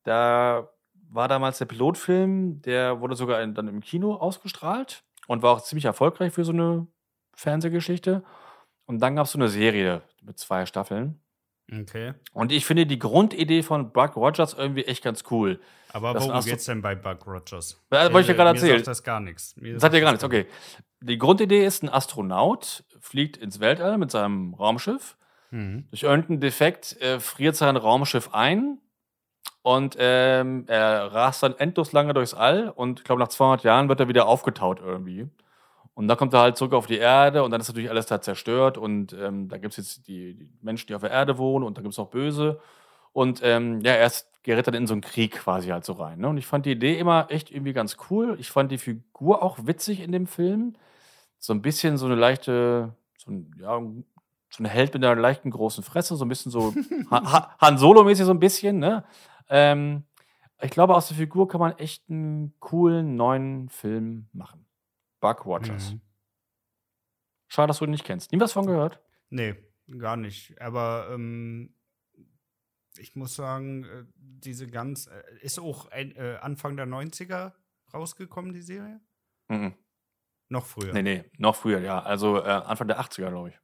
[0.05, 0.69] da
[1.11, 5.63] war damals der Pilotfilm, der wurde sogar in, dann im Kino ausgestrahlt und war auch
[5.63, 6.87] ziemlich erfolgreich für so eine
[7.35, 8.23] Fernsehgeschichte.
[8.87, 11.21] Und dann gab es so eine Serie mit zwei Staffeln.
[11.71, 12.15] Okay.
[12.33, 15.61] Und ich finde die Grundidee von Buck Rogers irgendwie echt ganz cool.
[15.93, 17.81] Aber Das worum geht's denn bei Buck Rogers?
[17.93, 18.79] Ja, wollte ich ja gerade Mir erzählen.
[18.79, 19.57] sagt das gar nichts.
[19.57, 20.47] Mir Das sagt dir gar das nichts, okay.
[21.01, 25.17] Die Grundidee ist, ein Astronaut fliegt ins Weltall mit seinem Raumschiff.
[25.51, 25.87] Mhm.
[25.91, 28.79] Durch irgendeinen Defekt äh, friert sein Raumschiff ein
[29.63, 33.89] und ähm, er rast dann endlos lange durchs All und ich glaube, nach 200 Jahren
[33.89, 35.29] wird er wieder aufgetaut irgendwie.
[35.99, 38.21] Und dann kommt er halt zurück auf die Erde und dann ist natürlich alles da
[38.21, 41.65] zerstört und ähm, da gibt es jetzt die, die Menschen, die auf der Erde wohnen
[41.65, 42.61] und da gibt es auch Böse.
[43.13, 46.21] Und ähm, ja, erst gerät dann in so einen Krieg quasi halt so rein.
[46.21, 46.29] Ne?
[46.29, 48.37] Und ich fand die Idee immer echt irgendwie ganz cool.
[48.39, 50.77] Ich fand die Figur auch witzig in dem Film.
[51.41, 53.81] So ein bisschen so eine leichte, so ein, ja,
[54.51, 56.75] so ein Held mit einer leichten großen Fresse, so ein bisschen so
[57.11, 59.03] Ha- Han Solo-mäßig so ein bisschen, ne?
[59.49, 60.05] Ähm,
[60.63, 64.65] ich glaube, aus der Figur kann man echt einen coolen neuen Film machen.
[65.21, 65.93] Buck Rogers.
[65.93, 66.01] Mhm.
[67.49, 68.33] Schade, dass du ihn nicht kennst.
[68.33, 69.01] Nie was von gehört?
[69.31, 69.55] Nee,
[69.99, 70.61] gar nicht.
[70.61, 71.75] Aber ähm,
[72.99, 75.07] ich muss sagen, äh, diese ganz.
[75.07, 77.53] Äh, ist auch ein, äh, Anfang der 90er
[77.93, 79.01] rausgekommen, die Serie?
[79.49, 79.75] Mhm.
[80.51, 80.93] Noch früher.
[80.93, 82.01] Nee, nee, noch früher, ja.
[82.01, 83.59] Also äh, Anfang der 80er, glaube ich.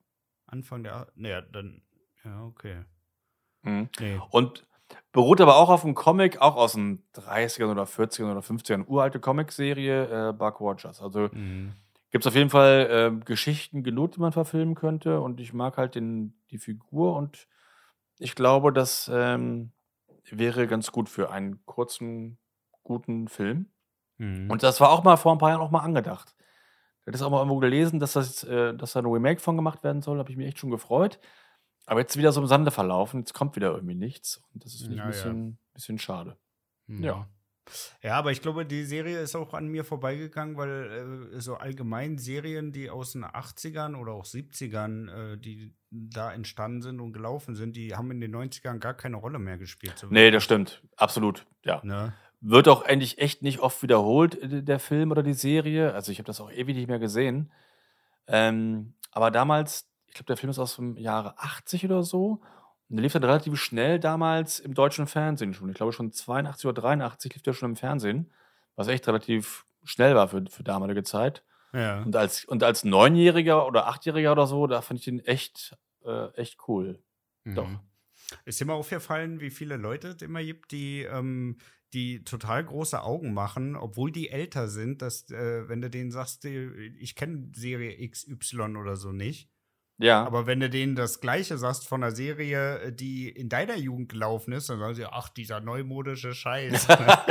[0.46, 1.08] Anfang der.
[1.14, 1.82] Naja, dann.
[2.24, 2.84] Ja, okay.
[3.62, 3.88] Mhm.
[3.98, 4.20] Nee.
[4.30, 4.66] Und
[5.12, 9.20] Beruht aber auch auf einem Comic, auch aus den 30ern oder 40ern oder 50ern, uralte
[9.20, 11.00] Comic-Serie, äh, Buck Rogers.
[11.00, 11.72] Also Mhm.
[12.10, 12.88] gibt es auf jeden Fall
[13.20, 15.20] äh, Geschichten genug, die man verfilmen könnte.
[15.20, 17.46] Und ich mag halt den, die Figur und
[18.18, 19.72] ich glaube, das ähm,
[20.30, 22.38] wäre ganz gut für einen kurzen,
[22.82, 23.66] guten Film.
[24.18, 24.50] Mhm.
[24.50, 26.34] Und das war auch mal vor ein paar Jahren auch mal angedacht.
[26.38, 29.56] Ich hatte das auch mal irgendwo gelesen, dass, das, äh, dass da ein Remake von
[29.56, 30.16] gemacht werden soll.
[30.16, 31.18] Da habe ich mich echt schon gefreut.
[31.86, 33.20] Aber jetzt wieder so im Sande verlaufen.
[33.20, 34.42] Jetzt kommt wieder irgendwie nichts.
[34.52, 36.36] Und das ist finde ich Ja, ein bisschen, bisschen schade.
[36.86, 37.04] Mhm.
[37.04, 37.28] Ja.
[38.02, 42.18] Ja, aber ich glaube, die Serie ist auch an mir vorbeigegangen, weil äh, so allgemein
[42.18, 47.54] Serien, die aus den 80ern oder auch 70ern, äh, die da entstanden sind und gelaufen
[47.54, 49.98] sind, die haben in den 90ern gar keine Rolle mehr gespielt.
[49.98, 50.82] So Nee, das stimmt.
[50.96, 51.46] Absolut.
[51.64, 51.80] Ja.
[51.84, 52.12] Ne?
[52.40, 55.94] Wird auch eigentlich echt nicht oft wiederholt, äh, der Film oder die Serie.
[55.94, 57.50] Also ich habe das auch ewig nicht mehr gesehen.
[58.26, 62.40] Ähm, aber damals, ich glaube, der Film ist aus dem Jahre 80 oder so.
[62.88, 65.68] Und der lief dann relativ schnell damals im deutschen Fernsehen schon.
[65.70, 68.30] Ich glaube, schon 82 oder 83 lief der schon im Fernsehen.
[68.76, 71.42] Was echt relativ schnell war für, für damalige Zeit.
[71.72, 72.02] Ja.
[72.02, 76.28] Und als, und als Neunjähriger oder Achtjähriger oder so, da fand ich den echt, äh,
[76.34, 77.02] echt cool.
[77.44, 77.66] Doch.
[77.66, 77.80] Mhm.
[78.44, 81.58] Ist dir mal aufgefallen, wie viele Leute es immer gibt, die, ähm,
[81.92, 86.44] die total große Augen machen, obwohl die älter sind, dass, äh, wenn du denen sagst,
[86.44, 89.50] die, ich kenne Serie XY oder so nicht,
[89.98, 90.24] Ja.
[90.24, 94.08] aber wenn du denen das Gleiche sagst von einer Serie, äh, die in deiner Jugend
[94.08, 96.86] gelaufen ist, dann sagen sie, ach, dieser neumodische Scheiß.
[96.88, 97.24] ja,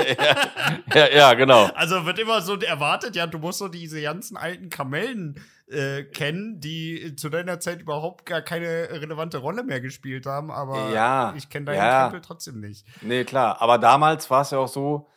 [0.94, 1.66] ja, ja, genau.
[1.76, 6.62] also wird immer so erwartet, ja, du musst so diese ganzen alten Kamellen äh, kennen,
[6.62, 11.50] die zu deiner Zeit überhaupt gar keine relevante Rolle mehr gespielt haben, aber Ja, ich
[11.50, 12.04] kenne deinen ja.
[12.04, 12.86] Krempel trotzdem nicht.
[13.02, 13.62] Nee, klar.
[13.62, 15.10] Aber damals war es ja auch so,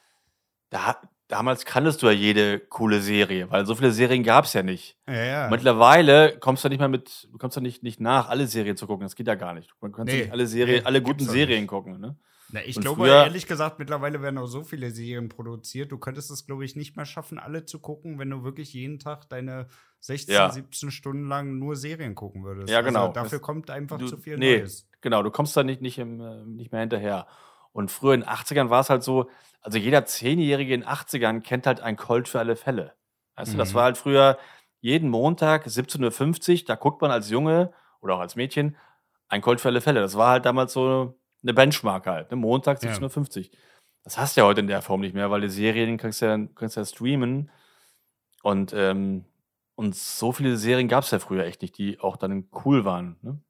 [0.71, 0.97] da,
[1.29, 4.97] damals kanntest du ja jede coole Serie, weil so viele Serien gab es ja nicht.
[5.09, 5.49] Ja, ja.
[5.51, 8.87] Mittlerweile kommst du nicht mehr mit, du kommst ja nicht, nicht nach, alle Serien zu
[8.87, 9.05] gucken.
[9.05, 9.71] Das geht ja gar nicht.
[9.81, 12.01] Man kann Nee, nicht alle Serien, nee, alle guten Serien gucken.
[12.01, 12.17] Ne?
[12.53, 15.91] Na, ich Und glaube, früher- ehrlich gesagt, mittlerweile werden auch so viele Serien produziert.
[15.91, 19.01] Du könntest es, glaube ich, nicht mehr schaffen, alle zu gucken, wenn du wirklich jeden
[19.01, 19.67] Tag deine
[19.99, 20.51] 16, Ja.
[20.51, 22.69] 17 Stunden lang nur Serien gucken würdest.
[22.71, 23.01] Ja, genau.
[23.09, 24.89] Also dafür Das- kommt einfach Du- zu viel nee, Neues.
[25.01, 27.27] Genau, du kommst da nicht, nicht, im, äh, nicht mehr hinterher.
[27.73, 29.29] Und früher in den 80ern war es halt so,
[29.67, 32.95] also jeder Zehnjährige in den 80ern kennt halt ein Colt für alle Fälle.
[33.37, 33.75] Weißt du, das Mhm.
[33.75, 34.39] war halt früher
[34.81, 38.77] jeden Montag 17.50 Uhr, da guckt man als Junge oder auch als Mädchen
[39.29, 40.01] ein Colt für alle Fälle.
[40.01, 42.37] Das war halt damals so eine Benchmark halt, ne?
[42.37, 42.91] Montag Ja.
[42.91, 43.59] 17.50 Uhr.
[44.05, 46.27] Das hast du ja heute in der Form nicht mehr, weil die Serien kannst du
[46.27, 47.51] ja, kannst ja streamen.
[48.45, 49.25] Und, ähm,
[49.75, 53.17] und so viele Serien gab es ja früher echt nicht, die auch dann cool waren.
[53.23, 53.41] Ne?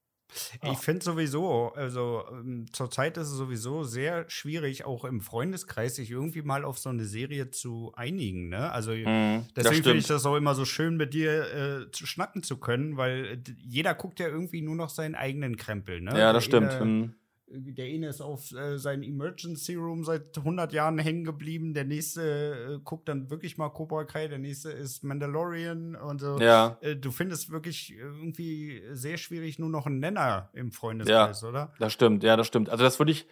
[0.62, 0.72] Ja.
[0.72, 6.10] Ich finde sowieso, also ähm, zurzeit ist es sowieso sehr schwierig, auch im Freundeskreis sich
[6.10, 8.48] irgendwie mal auf so eine Serie zu einigen.
[8.48, 8.70] Ne?
[8.70, 12.06] Also Mhm, das deswegen finde ich das auch immer so schön, mit dir äh, zu
[12.06, 16.00] schnacken zu können, weil jeder guckt ja irgendwie nur noch seinen eigenen Krempel.
[16.00, 16.18] Ne?
[16.18, 17.14] Ja, das Der stimmt.
[17.48, 17.74] Mhm.
[17.74, 21.74] Der eine ist auf äh, sein Emergency Room seit 100 Jahren hängen geblieben.
[21.74, 24.28] Der nächste äh, guckt dann wirklich mal Cobra Kai.
[24.28, 25.96] Der nächste ist Mandalorian.
[25.96, 26.38] Und so.
[26.38, 31.72] Ja, Äh, du findest wirklich irgendwie sehr schwierig nur noch einen Nenner im Freundeskreis, oder?
[31.78, 32.22] das stimmt.
[32.24, 32.68] Ja, das stimmt.
[32.70, 33.26] Also, das würde ich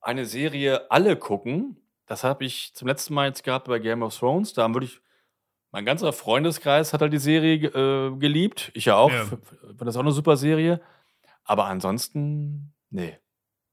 [0.00, 1.76] eine Serie alle gucken.
[2.06, 4.52] Das habe ich zum letzten Mal jetzt gehabt bei Game of Thrones.
[4.54, 5.00] Da würde ich,
[5.70, 8.70] mein ganzer Freundeskreis hat halt die Serie äh, geliebt.
[8.74, 9.12] Ich ja auch.
[9.12, 9.26] Ja.
[9.76, 10.80] Das auch eine super Serie.
[11.44, 13.18] Aber ansonsten, nee.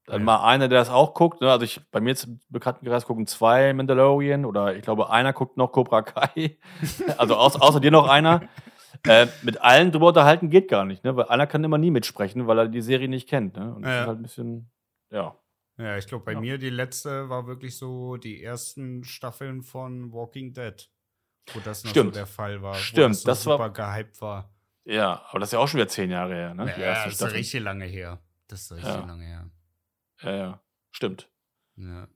[0.06, 0.24] Dann Ja.
[0.24, 1.40] mal einer, der das auch guckt.
[1.40, 1.50] Ne?
[1.50, 5.56] Also ich, bei mir jetzt im Bekanntenkreis gucken zwei Mandalorian oder ich glaube, einer guckt
[5.56, 6.56] noch Cobra Kai.
[7.18, 8.42] also außer, außer dir noch einer.
[9.06, 11.14] Äh, mit allen drüber unterhalten geht gar nicht, ne?
[11.14, 13.74] Weil einer kann immer nie mitsprechen, weil er die Serie nicht kennt, ne?
[13.74, 14.00] Und das Ja.
[14.00, 14.70] ist halt ein bisschen,
[15.10, 15.36] ja.
[15.76, 16.40] Ja, ich glaube, bei Ja.
[16.40, 20.88] mir die letzte war wirklich so die ersten Staffeln von Walking Dead.
[21.52, 22.14] Wo das noch Stimmt.
[22.14, 22.72] so der Fall war.
[22.74, 24.50] Wo Stimmt, das, so das war- super gehypt war.
[24.86, 26.74] Ja, aber das ist ja auch schon wieder zehn Jahre her, ne?
[26.80, 28.18] Ja, das ist richtig lange her.
[28.48, 29.04] Das ist richtig Ja.
[29.04, 29.50] lange her.
[30.22, 30.60] Ja, ja.
[30.92, 31.28] Stimmt.
[31.76, 32.08] Ja.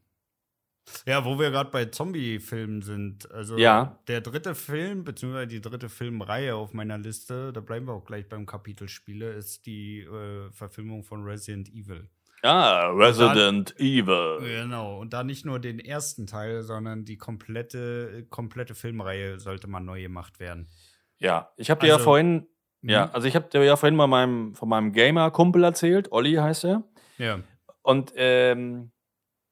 [1.07, 3.31] Ja, wo wir gerade bei Zombie-Filmen sind.
[3.31, 4.01] Also Ja.
[4.09, 8.29] der dritte Film, beziehungsweise die dritte Filmreihe auf meiner Liste, da bleiben wir auch gleich
[8.29, 12.09] beim Kapitel Spiele, ist die äh, Verfilmung von Resident Evil.
[12.43, 14.39] Ah, Resident Evil.
[14.41, 19.81] Genau, und da nicht nur den ersten Teil, sondern die komplette, komplette Filmreihe sollte mal
[19.81, 20.67] neu gemacht werden.
[21.19, 22.49] Ja, ich habe dir ja Also- vorhin,
[22.81, 23.11] ja, Mhm.
[23.15, 26.83] also ich habe dir ja vorhin mal meinem, von meinem Gamer-Kumpel erzählt, Olli heißt er.
[27.19, 27.41] Ja.
[27.83, 28.93] Und ähm,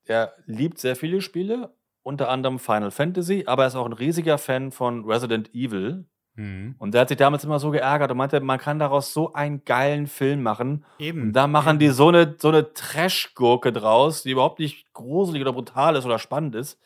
[0.05, 4.39] er liebt sehr viele Spiele, unter anderem Final Fantasy, aber er ist auch ein riesiger
[4.39, 6.07] Fan von Resident Evil.
[6.39, 6.77] Mhm.
[6.79, 9.65] Und der hat sich damals immer so geärgert und meinte, man kann daraus so einen
[9.65, 10.85] geilen Film machen.
[10.99, 11.23] Eben.
[11.23, 15.53] Und da machen die so eine, so eine Trash-Gurke draus, die überhaupt nicht gruselig oder
[15.53, 16.81] brutal ist oder spannend ist.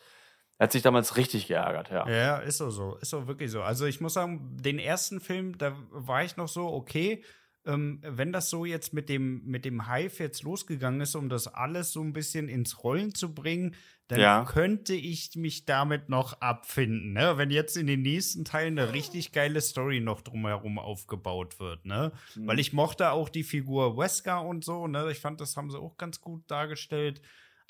[0.57, 2.07] Er hat sich damals richtig geärgert, ja.
[2.09, 2.95] Ja, ist so so.
[2.95, 3.61] Ist so wirklich so.
[3.61, 7.23] Also ich muss sagen, den ersten Film, da war ich noch so, okay,
[7.65, 11.47] ähm, wenn das so jetzt mit dem, mit dem Hive jetzt losgegangen ist, um das
[11.47, 13.75] alles so ein bisschen ins Rollen zu bringen,
[14.09, 14.43] dann Ja.
[14.45, 17.37] könnte ich mich damit noch abfinden, ne?
[17.37, 22.11] Wenn jetzt in den nächsten Teilen eine richtig geile Story noch drumherum aufgebaut wird, ne?
[22.35, 22.47] Mhm.
[22.47, 25.09] Weil ich mochte auch die Figur Wesker und so, ne?
[25.11, 27.21] Ich fand, das haben sie auch ganz gut dargestellt.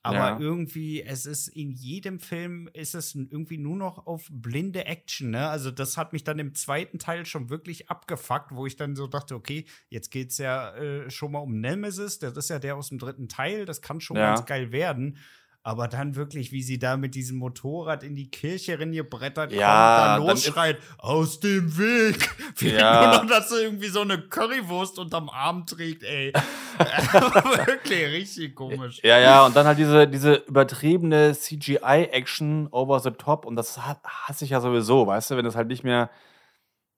[0.06, 0.38] Aber Ja.
[0.40, 5.48] irgendwie, es ist in jedem Film ist es irgendwie nur noch auf blinde Action, ne?
[5.48, 9.08] Also das hat mich dann im zweiten Teil schon wirklich abgefuckt, wo ich dann so
[9.08, 12.90] dachte, okay, jetzt geht's ja äh, schon mal um Nemesis, das ist ja der aus
[12.90, 14.36] dem dritten Teil, das kann schon Ja.
[14.36, 15.18] ganz geil werden.
[15.66, 20.28] Aber dann wirklich, wie sie da mit diesem Motorrad in die Kirche reingebrettert Ja, kommt,
[20.28, 22.30] dann losschreit, aus dem Weg.
[22.56, 23.06] Fehlt Ja.
[23.16, 26.34] nur noch, dass sie irgendwie so eine Currywurst unterm Arm trägt, ey.
[26.80, 29.00] wirklich, richtig komisch.
[29.04, 33.46] Ja, ja, und dann halt diese, diese übertriebene CGI-Action over the top.
[33.46, 36.10] Und das ha- hasse ich ja sowieso, weißt du, wenn das halt nicht mehr,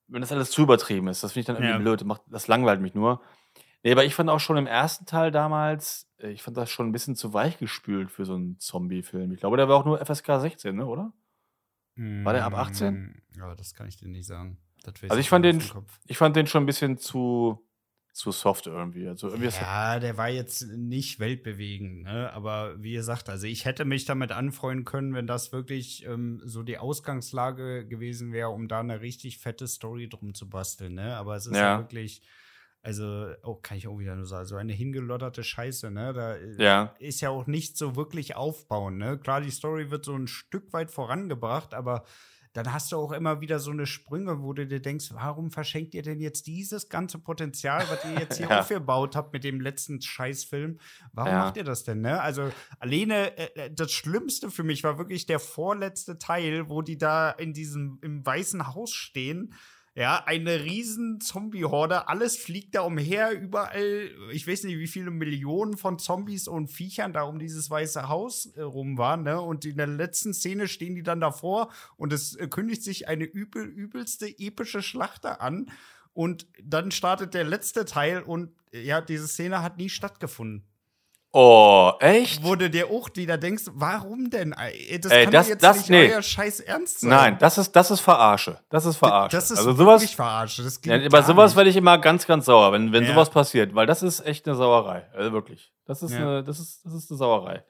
[0.07, 1.23] wenn das alles zu übertrieben ist.
[1.23, 1.77] Das finde ich dann irgendwie Ja.
[1.77, 2.03] blöd.
[2.03, 3.21] Macht, das langweilt mich nur.
[3.85, 6.87] Nee, aber ich fand auch schon im ersten Teil damals, äh, ich fand das schon
[6.89, 9.31] ein bisschen zu weich gespült für so einen Zombie-Film.
[9.31, 11.13] Ich glaube, der war auch nur FSK 16, ne, oder?
[11.95, 13.21] War der ab 18?
[13.37, 14.57] Ja, das kann ich dir nicht sagen.
[15.03, 15.63] Also ich fand den,
[16.07, 17.63] ich fand den schon ein bisschen zu,
[18.11, 19.07] zu soft irgendwie.
[19.07, 22.33] Also irgendwie Ja, der war jetzt nicht weltbewegend, ne?
[22.33, 26.63] aber wie gesagt, also ich hätte mich damit anfreuen können, wenn das wirklich ähm, so
[26.63, 30.95] die Ausgangslage gewesen wäre, um da eine richtig fette Story drum zu basteln.
[30.95, 31.15] Ne?
[31.17, 31.77] Aber es ist ja, Ja.
[31.77, 32.23] wirklich,
[32.85, 35.89] also, oh, kann ich auch wieder nur sagen, so eine hingelotterte Scheiße.
[35.89, 36.13] Ne?
[36.13, 36.93] Da äh, Ja.
[36.99, 38.97] ist ja auch nicht so wirklich aufbauen.
[38.97, 39.17] Ne?
[39.17, 42.03] Klar, die Story wird so ein Stück weit vorangebracht, aber
[42.53, 45.93] dann hast du auch immer wieder so eine Sprünge, wo du dir denkst, warum verschenkt
[45.93, 48.59] ihr denn jetzt dieses ganze Potenzial, was ihr jetzt hier Ja.
[48.61, 50.79] aufgebaut habt mit dem letzten Scheißfilm?
[51.11, 51.39] Warum Ja.
[51.39, 52.21] macht ihr das denn, ne?
[52.21, 56.97] Also, alleine, äh, äh, das Schlimmste für mich war wirklich der vorletzte Teil, wo die
[56.97, 59.53] da in diesem, im Weißen Haus stehen.
[59.97, 65.77] Ja, eine riesen Zombie-Horde, alles fliegt da umher, überall, ich weiß nicht, wie viele Millionen
[65.77, 69.39] von Zombies und Viechern da um dieses Weiße Haus äh, rum waren, ne?
[69.39, 73.23] Und in der letzten Szene stehen die dann davor und es äh, kündigt sich eine
[73.23, 75.71] übel, übelste epische Schlachter an.
[76.13, 80.65] Und dann startet der letzte Teil und ja, diese Szene hat nie stattgefunden.
[81.37, 82.43] Oh, echt?
[82.45, 84.51] Wo du dir auch wieder denkst, warum denn?
[84.51, 86.09] Das Ey, kann das- jetzt das- nicht nee.
[86.13, 87.09] euer Scheiß ernst sein.
[87.09, 88.57] Nein, das ist, das ist Verarsche.
[88.69, 89.35] Das ist Verarsche.
[89.35, 90.59] Das ist also wirklich sowas, verarscht.
[90.59, 93.09] Das ja, bei sowas werde ich immer ganz, ganz sauer, wenn, wenn Ja.
[93.09, 95.07] sowas passiert, weil das ist echt eine Sauerei.
[95.13, 95.73] Also wirklich.
[95.85, 96.19] Das ist, Ja.
[96.19, 97.65] eine, das ist, das ist eine Sauerei.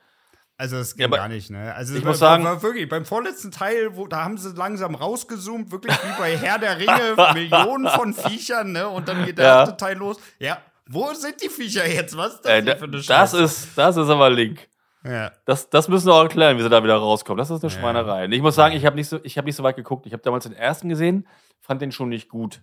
[0.58, 1.74] Also das geht Ja, gar nicht, ne?
[1.74, 5.72] Also ich muss sagen- war wirklich beim vorletzten Teil, wo da haben sie langsam rausgezoomt,
[5.72, 8.88] wirklich wie bei Herr der Ringe, Millionen von Viechern, ne?
[8.88, 9.60] Und dann geht der Ja.
[9.62, 10.18] erste Teil los.
[10.38, 10.60] Ja,
[10.90, 12.16] wo sind die Viecher jetzt?
[12.18, 13.42] Was ist das Äh, denn da, für eine das, Scheiße?
[13.44, 14.68] ist, das ist aber Link.
[15.04, 15.32] ja.
[15.46, 17.38] Das, das müssen wir auch erklären, wie sie da wieder rauskommen.
[17.38, 17.80] Das ist eine Ja.
[17.80, 18.26] Schweinerei.
[18.26, 20.06] Und Ich muss sagen, ich habe nicht, so, ich hab nicht so weit geguckt.
[20.06, 21.28] Ich habe damals den ersten gesehen,
[21.62, 22.62] fand den schon nicht gut.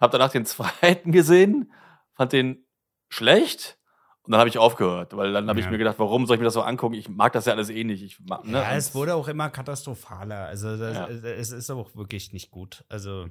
[0.00, 1.72] Habe danach den zweiten gesehen,
[2.14, 2.66] fand den
[3.08, 3.78] schlecht.
[4.22, 5.70] Und dann habe ich aufgehört, weil dann habe ich Ja.
[5.70, 6.94] mir gedacht, warum soll ich mir das so angucken?
[6.94, 8.02] Ich mag das ja alles eh nicht.
[8.02, 8.58] Ich ne?
[8.58, 10.46] ja, es wurde auch immer katastrophaler.
[10.46, 11.06] Also das, Ja.
[11.06, 12.84] es ist auch wirklich nicht gut.
[12.88, 13.28] Also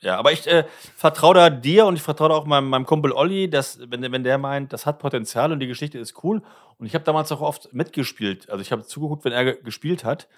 [0.00, 0.64] Ja, aber ich äh,
[0.96, 4.22] vertraue da dir und ich vertraue auch meinem, meinem Kumpel Olli, dass, wenn, der- wenn
[4.24, 6.42] der meint, das hat Potenzial und die Geschichte ist cool.
[6.78, 8.48] Und ich habe damals auch oft mitgespielt.
[8.48, 10.28] Also ich habe zugeguckt, wenn er ge- gespielt hat.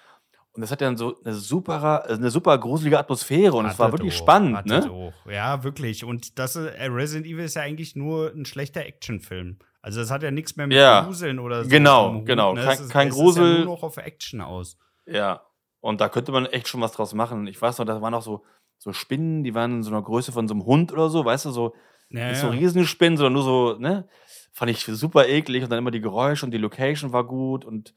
[0.53, 4.13] Und das hat dann so eine super, eine super gruselige Atmosphäre und es war wirklich
[4.13, 5.13] auch, spannend, ne?
[5.29, 6.03] Ja, wirklich.
[6.03, 9.59] Und das äh, Resident Evil ist ja eigentlich nur ein schlechter Actionfilm.
[9.81, 11.01] Also das hat ja nichts mehr mit Ja.
[11.03, 11.69] Gruseln oder so.
[11.69, 12.53] Genau, Hut, genau.
[12.53, 12.63] Ne?
[12.65, 13.43] Kein- ist, kein es Grusel.
[13.45, 14.77] Ist ja nur noch auf Action aus.
[15.05, 15.41] Ja.
[15.79, 17.47] Und da könnte man echt schon was draus machen.
[17.47, 18.43] Ich weiß noch, da waren auch so,
[18.83, 21.45] so Spinnen, die waren in so einer Größe von so einem Hund oder so, weißt
[21.45, 21.75] du, so
[22.09, 22.53] Ja, nicht so ja.
[22.53, 24.07] Riesenspinnen, sondern nur so, ne?
[24.51, 27.93] Fand ich super eklig und dann immer die Geräusche und die Location war gut und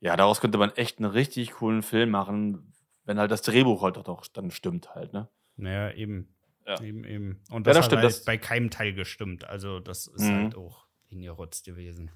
[0.00, 2.72] ja, daraus könnte man echt einen richtig coolen Film machen,
[3.04, 5.28] wenn halt das Drehbuch halt auch dann stimmt halt, ne?
[5.56, 6.34] Naja, eben.
[6.66, 6.80] Ja.
[6.82, 7.40] Eben, eben.
[7.50, 9.44] Und Ja, das, das hat stimmt, halt das- bei keinem Teil gestimmt.
[9.44, 10.34] Also, das ist Mhm.
[10.34, 12.10] halt auch hingerotzt gewesen.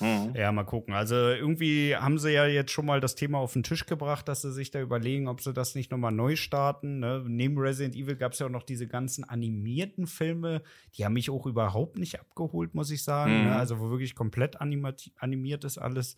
[0.00, 0.34] Mhm.
[0.34, 0.94] Ja, mal gucken.
[0.94, 4.42] Also, irgendwie haben sie ja jetzt schon mal das Thema auf den Tisch gebracht, dass
[4.42, 6.98] sie sich da überlegen, ob sie das nicht nochmal neu starten.
[6.98, 7.24] Ne?
[7.26, 10.62] Neben Resident Evil gab es ja auch noch diese ganzen animierten Filme.
[10.96, 13.38] Die haben mich auch überhaupt nicht abgeholt, muss ich sagen.
[13.38, 13.44] Mhm.
[13.46, 13.56] Ne?
[13.56, 16.16] Also, wo wirklich komplett animiert ist alles.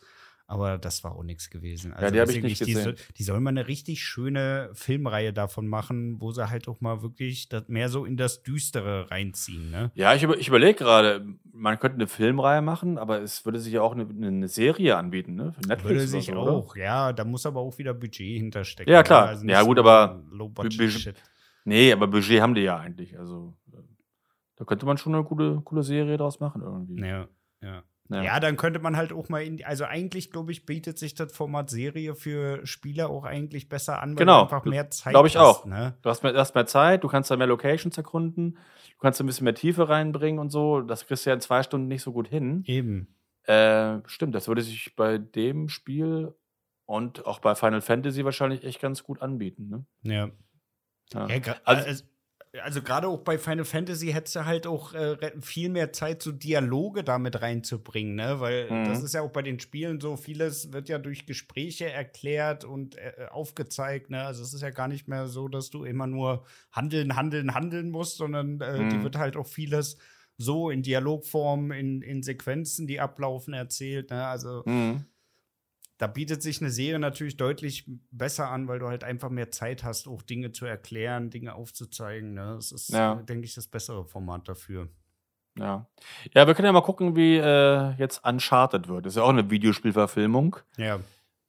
[0.50, 1.92] Aber das war auch nichts gewesen.
[1.92, 2.82] Also Ja, die hab ich nicht die, gesehen.
[2.82, 7.02] soll- die sollen mal eine richtig schöne Filmreihe davon machen, wo sie halt auch mal
[7.02, 9.70] wirklich das mehr so in das Düstere reinziehen.
[9.70, 9.92] Ne?
[9.94, 13.72] Ja, ich, über, ich überlege gerade, man könnte eine Filmreihe machen, aber es würde sich
[13.74, 15.52] ja auch eine, eine Serie anbieten, ne?
[15.52, 16.50] Für Netflix Würde oder sich so, oder?
[16.52, 18.92] auch, ja, da muss aber auch wieder Budget hinterstecken.
[18.92, 19.28] Ja, klar.
[19.28, 20.20] Also Ja, gut, so aber
[20.54, 21.14] Budget.
[21.64, 23.16] Nee, aber Budget haben die ja eigentlich.
[23.16, 23.76] Also, äh,
[24.56, 27.00] da könnte man schon eine gute, coole Serie draus machen irgendwie.
[27.02, 27.28] Ja,
[27.62, 27.84] ja.
[28.10, 28.22] Ja.
[28.22, 28.40] ja.
[28.40, 31.70] dann könnte man halt auch mal in, also eigentlich, glaube ich, bietet sich das Format
[31.70, 34.38] Serie für Spieler auch eigentlich besser an, weil genau.
[34.38, 35.64] du einfach mehr Zeit Glaube ich hast, auch.
[35.64, 35.94] Ne?
[36.02, 39.26] Du hast mehr, hast mehr Zeit, du kannst da mehr Locations erkunden, du kannst ein
[39.26, 40.80] bisschen mehr Tiefe reinbringen und so.
[40.80, 42.64] Das kriegst du ja in zwei Stunden nicht so gut hin.
[42.66, 43.14] Eben.
[43.44, 46.34] Äh, stimmt, das würde sich bei dem Spiel
[46.86, 49.68] und auch bei Final Fantasy wahrscheinlich echt ganz gut anbieten.
[49.68, 49.84] Ne?
[50.02, 50.30] Ja.
[51.14, 51.28] ja.
[51.28, 52.04] ja also, also
[52.62, 56.32] also gerade auch bei Final Fantasy hättest du halt auch äh, viel mehr Zeit, so
[56.32, 58.40] Dialoge damit reinzubringen, ne?
[58.40, 58.88] Weil mhm.
[58.88, 62.96] das ist ja auch bei den Spielen so, vieles wird ja durch Gespräche erklärt und
[62.96, 64.24] äh, aufgezeigt, ne?
[64.24, 67.90] Also es ist ja gar nicht mehr so, dass du immer nur handeln, handeln, handeln
[67.90, 68.90] musst, sondern äh, mhm.
[68.90, 69.96] die wird halt auch vieles
[70.36, 74.26] so in Dialogform, in, in Sequenzen, die ablaufen, erzählt, ne?
[74.26, 75.04] Also mhm
[76.00, 79.84] da bietet sich eine Serie natürlich deutlich besser an, weil du halt einfach mehr Zeit
[79.84, 82.32] hast, auch Dinge zu erklären, Dinge aufzuzeigen.
[82.32, 82.54] Ne?
[82.56, 83.16] Das ist, ja.
[83.16, 84.88] denke ich, das bessere Format dafür.
[85.58, 85.90] Ja.
[86.34, 89.04] Ja, wir können ja mal gucken, wie äh, jetzt Uncharted wird.
[89.04, 90.56] Das ist ja auch eine Videospielverfilmung.
[90.78, 91.00] Ja.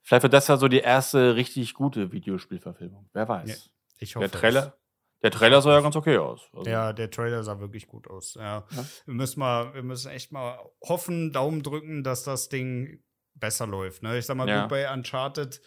[0.02, 3.10] Vielleicht wird das ja so die erste richtig gute Videospielverfilmung.
[3.14, 3.48] Wer weiß.
[3.48, 4.28] Ja, ich hoffe.
[4.28, 4.78] Der Trailer,
[5.24, 6.50] der Trailer sah ja ganz okay aus.
[6.52, 6.70] Also.
[6.70, 8.34] Ja, der Trailer sah wirklich gut aus.
[8.34, 8.66] Ja.
[8.70, 8.86] ja.
[9.06, 13.02] Wir müssen mal, wir müssen echt mal hoffen, Daumen drücken, dass das Ding
[13.36, 14.04] besser läuft.
[14.04, 14.18] Ne?
[14.18, 14.62] Ich sag mal, ja.
[14.62, 15.62] gut, bei Uncharted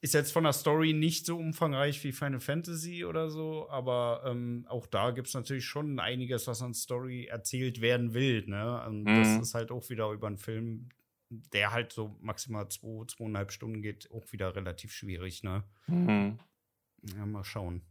[0.00, 4.64] ist jetzt von der Story nicht so umfangreich wie Final Fantasy oder so, aber ähm,
[4.68, 8.44] auch da gibt es natürlich schon einiges, was an Story erzählt werden will.
[8.46, 8.84] Ne?
[8.86, 9.16] Und mhm.
[9.16, 10.88] das ist halt auch wieder über einen Film,
[11.30, 15.42] der halt so maximal zwei, zweieinhalb Stunden geht, auch wieder relativ schwierig.
[15.42, 15.64] Ne?
[15.88, 16.38] Mhm.
[17.16, 17.82] Ja, mal schauen.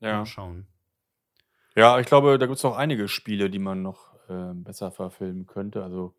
[0.00, 0.18] Ja.
[0.18, 0.66] Mal schauen.
[1.74, 5.46] Ja, ich glaube, da gibt es noch einige Spiele, die man noch äh, besser verfilmen
[5.46, 5.84] könnte.
[5.84, 6.14] Also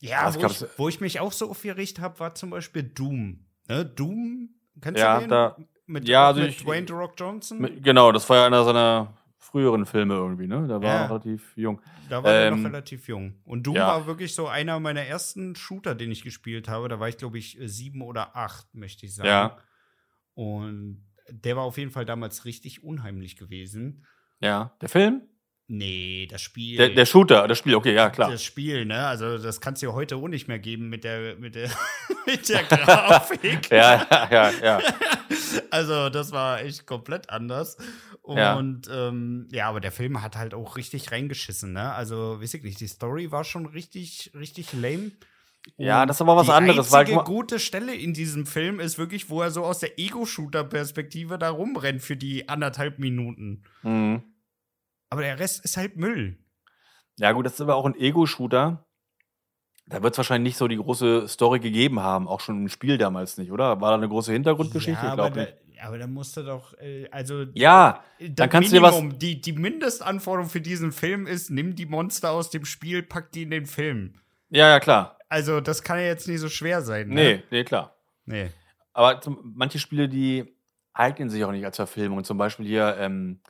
[0.00, 3.46] ja, wo ich, wo ich, mich auch so aufgerichtet habe, war zum Beispiel Doom.
[3.68, 3.84] Ne?
[3.84, 4.50] Doom,
[4.80, 5.30] kennst ja, du den?
[5.30, 5.56] Da,
[5.86, 7.60] mit, ja, also mit ich, Dwayne The Rock Johnson?
[7.60, 10.66] Mit, genau, das war ja einer seiner früheren Filme irgendwie, ne?
[10.66, 11.80] Da war ja, er relativ jung.
[12.08, 13.40] Da war ähm, er noch relativ jung.
[13.44, 13.86] Und Doom ja.
[13.86, 16.88] war wirklich so einer meiner ersten Shooter, den ich gespielt habe.
[16.88, 19.28] Da war ich, glaube ich, sieben oder acht, möchte ich sagen.
[19.28, 19.58] Ja.
[20.34, 24.04] Und der war auf jeden Fall damals richtig unheimlich gewesen.
[24.40, 24.76] Ja.
[24.80, 25.22] Der Film?
[25.68, 26.76] Nee, das Spiel.
[26.76, 28.30] Der, der, Shooter, das Spiel, okay, ja, klar.
[28.30, 29.06] Das Spiel, ne?
[29.06, 31.70] Also, das kannst du ja heute auch nicht mehr geben mit der, mit der,
[32.26, 33.68] mit der Grafik.
[33.70, 34.80] ja, ja, ja, ja.
[35.70, 37.76] Also, das war echt komplett anders.
[38.22, 39.08] Und ja.
[39.08, 41.92] Ähm, ja, aber der Film hat halt auch richtig reingeschissen, ne?
[41.92, 45.12] Also, weiß ich nicht, die Story war schon richtig, richtig lame.
[45.76, 46.88] Ja, das ist aber was die anderes.
[46.88, 51.38] Die einzige gute Stelle in diesem Film ist wirklich, wo er so aus der Ego-Shooter-Perspektive
[51.38, 53.64] da rumrennt für die anderthalb Minuten.
[53.82, 54.22] Mhm.
[55.10, 56.38] Aber der Rest ist halt Müll.
[57.18, 58.84] Ja, gut, das ist aber auch ein Ego-Shooter.
[59.88, 62.98] Da wird es wahrscheinlich nicht so die große Story gegeben haben, auch schon im Spiel
[62.98, 63.80] damals nicht, oder?
[63.80, 65.06] War da eine große Hintergrundgeschichte?
[65.06, 65.46] Ja, aber, da,
[65.80, 69.18] aber da musste doch, äh, also ja, dann kannst Minimum, du dir was.
[69.18, 73.42] Die, die Mindestanforderung für diesen Film ist: Nimm die Monster aus dem Spiel, pack die
[73.42, 74.14] in den Film.
[74.50, 75.18] Ja, ja, klar.
[75.28, 77.08] Also das kann ja jetzt nicht so schwer sein.
[77.08, 77.14] Ne?
[77.14, 77.96] Nee, nee, klar.
[78.24, 78.50] Nee.
[78.92, 80.56] Aber zum, manche Spiele, die
[80.92, 82.24] eignen sich auch nicht als Verfilmung.
[82.24, 83.40] Zum Beispiel hier ähm,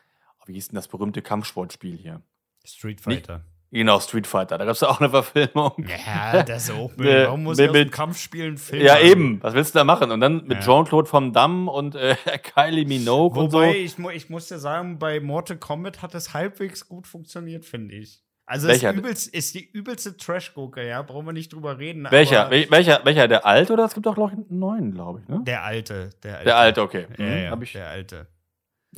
[0.47, 2.22] wie hieß denn das berühmte Kampfsportspiel hier?
[2.64, 3.36] Street Fighter.
[3.36, 4.59] Nicht, genau, Street Fighter.
[4.59, 5.86] Da gab es auch eine Verfilmung.
[5.86, 6.90] Ja, das ist auch.
[6.97, 8.84] Warum muss mit, mit Kampfspielen filmen?
[8.84, 9.42] Ja, eben.
[9.42, 10.11] Was willst du da machen?
[10.11, 10.61] Und dann mit ja.
[10.61, 14.09] Jean-Claude Van Damme und äh, Kylie Minogue Wobei, und so.
[14.09, 18.22] Ich, ich muss dir sagen, bei Mortal Kombat hat es halbwegs gut funktioniert, finde ich.
[18.49, 18.90] Also Welcher?
[18.90, 22.07] Ist, übelst, ist die übelste Trash-Gucke, ja, brauchen wir nicht drüber reden.
[22.11, 22.49] Welcher?
[22.49, 23.05] Wel welcher?
[23.05, 23.26] Welcher?
[23.26, 25.42] Der alte oder es gibt auch noch einen neuen, glaube ich, ne?
[25.44, 26.44] Der alte, der alte.
[26.44, 27.07] Der alte, okay.
[27.18, 27.42] Ja, mhm.
[27.42, 28.28] ja, ich, der alte.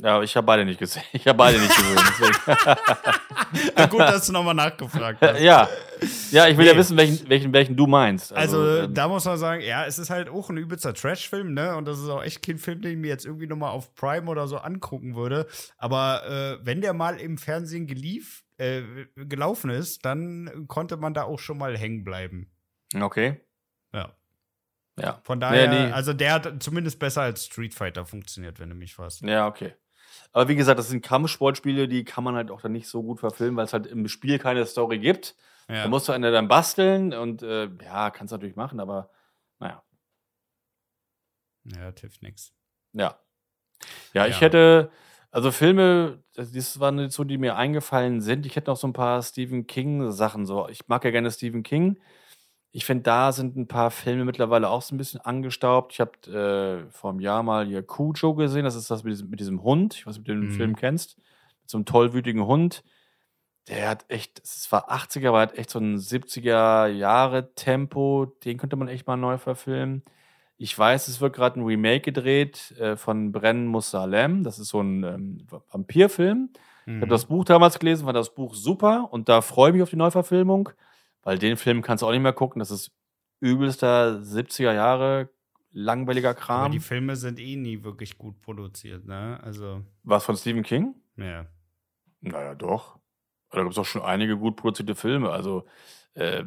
[0.01, 1.03] Ja, ich habe beide nicht gesehen.
[1.11, 2.35] Ich habe beide nicht gesehen.
[3.77, 5.41] ja, gut, dass du nochmal nachgefragt hast.
[5.41, 5.67] Ja.
[6.31, 6.71] Ja, ich will nee.
[6.71, 8.31] ja wissen, welchen, welchen, welchen du meinst.
[8.31, 11.53] Also, also ähm, da muss man sagen, ja, es ist halt auch ein übelster Trash-Film,
[11.53, 11.75] ne?
[11.75, 14.29] Und das ist auch echt kein Film, den ich mir jetzt irgendwie nochmal auf Prime
[14.29, 15.47] oder so angucken würde.
[15.77, 18.83] Aber äh, wenn der mal im Fernsehen gelief, äh,
[19.15, 22.51] gelaufen ist, dann konnte man da auch schon mal hängen bleiben.
[22.95, 23.41] Okay.
[23.93, 24.15] Ja.
[24.97, 25.21] Ja.
[25.23, 25.91] Von daher, nee, nee.
[25.91, 29.21] also der hat zumindest besser als Street Fighter funktioniert, wenn du mich fragst.
[29.21, 29.73] Ja, okay.
[30.31, 33.19] Aber wie gesagt, das sind Kampfsportspiele, die kann man halt auch dann nicht so gut
[33.19, 35.35] verfilmen, weil es halt im Spiel keine Story gibt.
[35.67, 35.83] Ja.
[35.83, 39.09] Da musst du eine dann basteln und äh, ja, kannst natürlich machen, aber
[39.59, 39.83] naja.
[41.63, 42.53] Ja, hilft nix.
[42.93, 43.19] Ja.
[44.13, 44.91] Ja, ich hätte,
[45.31, 48.45] also Filme, das waren jetzt so, die mir eingefallen sind.
[48.45, 50.45] Ich hätte noch so ein paar Stephen King-Sachen.
[50.45, 51.99] So, ich mag ja gerne Stephen King.
[52.71, 55.93] Ich finde, da sind ein paar Filme mittlerweile auch so ein bisschen angestaubt.
[55.93, 58.63] Ich habe äh, vor einem Jahr mal hier Cujo gesehen.
[58.63, 59.95] Das ist das mit diesem, mit diesem Hund.
[59.95, 60.51] Ich weiß nicht, ob du den mhm.
[60.51, 61.17] Film kennst.
[61.17, 62.83] Mit so einem tollwütigen Hund.
[63.67, 68.27] Der hat echt, es war 80er, aber hat echt so ein 70er-Jahre-Tempo.
[68.43, 70.03] Den könnte man echt mal neu verfilmen.
[70.57, 74.43] Ich weiß, es wird gerade ein Remake gedreht äh, von Brennen muss Salem.
[74.43, 76.49] Das ist so ein ähm, Vampirfilm.
[76.85, 76.95] Mhm.
[76.95, 79.83] Ich habe das Buch damals gelesen, fand das Buch super und da freue ich mich
[79.83, 80.69] auf die Neuverfilmung
[81.29, 82.57] weil den Film kannst du auch nicht mehr gucken.
[82.57, 82.91] Das ist
[83.39, 85.29] übelster 70er Jahre
[85.71, 86.61] langweiliger Kram.
[86.61, 89.39] Aber die Filme sind eh nie wirklich gut produziert, ne?
[89.43, 90.95] Also, Was von Stephen King?
[91.17, 91.45] ja.
[92.21, 92.97] Naja, doch.
[93.51, 95.29] Da gibt es auch schon einige gut produzierte Filme.
[95.29, 95.65] Also
[96.15, 96.43] äh,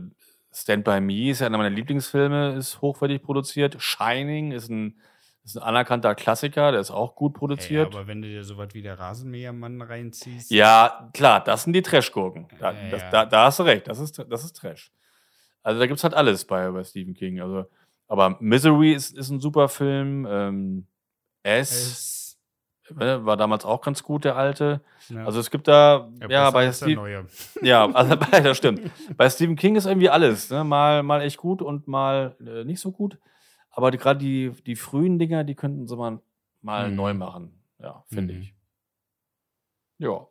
[0.53, 3.77] Stand By Me ist ja einer meiner Lieblingsfilme, ist hochwertig produziert.
[3.81, 4.99] Shining ist ein,
[5.45, 7.95] ist ein anerkannter Klassiker, der ist auch gut produziert.
[7.95, 10.51] aber wenn du dir sowas wie der Rasenmähermann reinziehst.
[10.51, 12.49] Ja, klar, das sind die Trash-Gurken.
[12.59, 13.11] Da, Ja, das, ja.
[13.11, 14.93] da, da hast du recht, das ist, das ist Trash.
[15.63, 17.41] Also da gibt es halt alles bei, bei Stephen King.
[17.41, 17.67] Also,
[18.09, 20.27] aber Misery ist, ist ein super Film.
[20.29, 20.87] Ähm,
[21.45, 22.37] S,
[22.89, 24.81] Es, äh, war damals auch ganz gut, der alte.
[25.09, 25.25] ja.
[25.25, 27.27] Also es gibt da, Ja, bei neue.
[27.63, 28.91] ja, also bei, das stimmt.
[29.17, 30.63] Bei Stephen King ist irgendwie alles, ne?
[30.65, 33.19] mal, mal echt gut und mal äh, nicht so gut.
[33.73, 36.21] Aber die- gerade die, die frühen Dinger, die könnten sie mal,
[36.61, 36.97] mal Mhm.
[36.97, 37.63] neu machen.
[37.79, 38.41] Ja, finde Mhm.
[38.43, 38.55] ich.
[39.99, 40.29] Ja,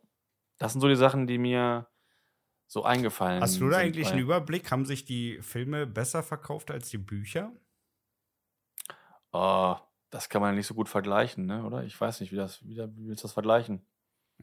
[0.58, 1.86] das sind so die Sachen, die mir
[2.66, 4.70] so eingefallen Hast du da sind eigentlich bei- einen Überblick?
[4.70, 7.52] Haben sich die Filme besser verkauft als die Bücher?
[9.32, 9.80] Ah,
[10.10, 11.64] das kann man nicht so gut vergleichen, ne?
[11.64, 11.84] oder?
[11.84, 13.84] Ich weiß nicht, wie, das, wie, da- wie willst du das vergleichen?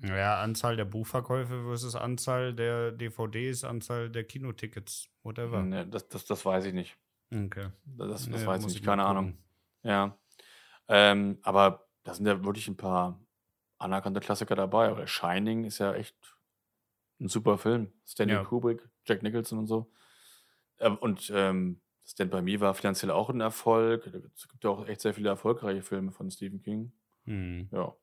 [0.02, 5.62] Ja, Anzahl der Buchverkäufe versus Anzahl der DVDs, Anzahl der Kinotickets, whatever.
[5.62, 6.98] Ne, das, das, das weiß ich nicht.
[7.32, 7.70] Okay.
[7.86, 9.38] Das, das Nee, weiß ich nicht, keine Ahnung.
[9.84, 10.18] Ja.
[10.88, 13.20] Ähm, aber da sind ja wirklich ein paar
[13.78, 14.90] anerkannte Klassiker dabei.
[14.90, 16.16] Aber Shining ist ja echt
[17.20, 17.94] ein super Film.
[18.06, 18.44] Stanley Ja.
[18.44, 19.92] Kubrick, Jack Nicholson und so.
[20.80, 24.08] Ähm, und ähm, Stand By Me war finanziell auch ein Erfolg.
[24.34, 26.92] Es gibt ja auch echt sehr viele erfolgreiche Filme von Stephen King.
[27.26, 27.70] Hm.
[27.72, 27.96] Ja.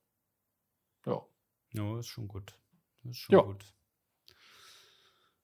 [1.07, 1.27] Ja.
[1.73, 2.55] Ja, ist schon gut.
[3.03, 3.43] Das ist schon Ja.
[3.43, 3.65] gut.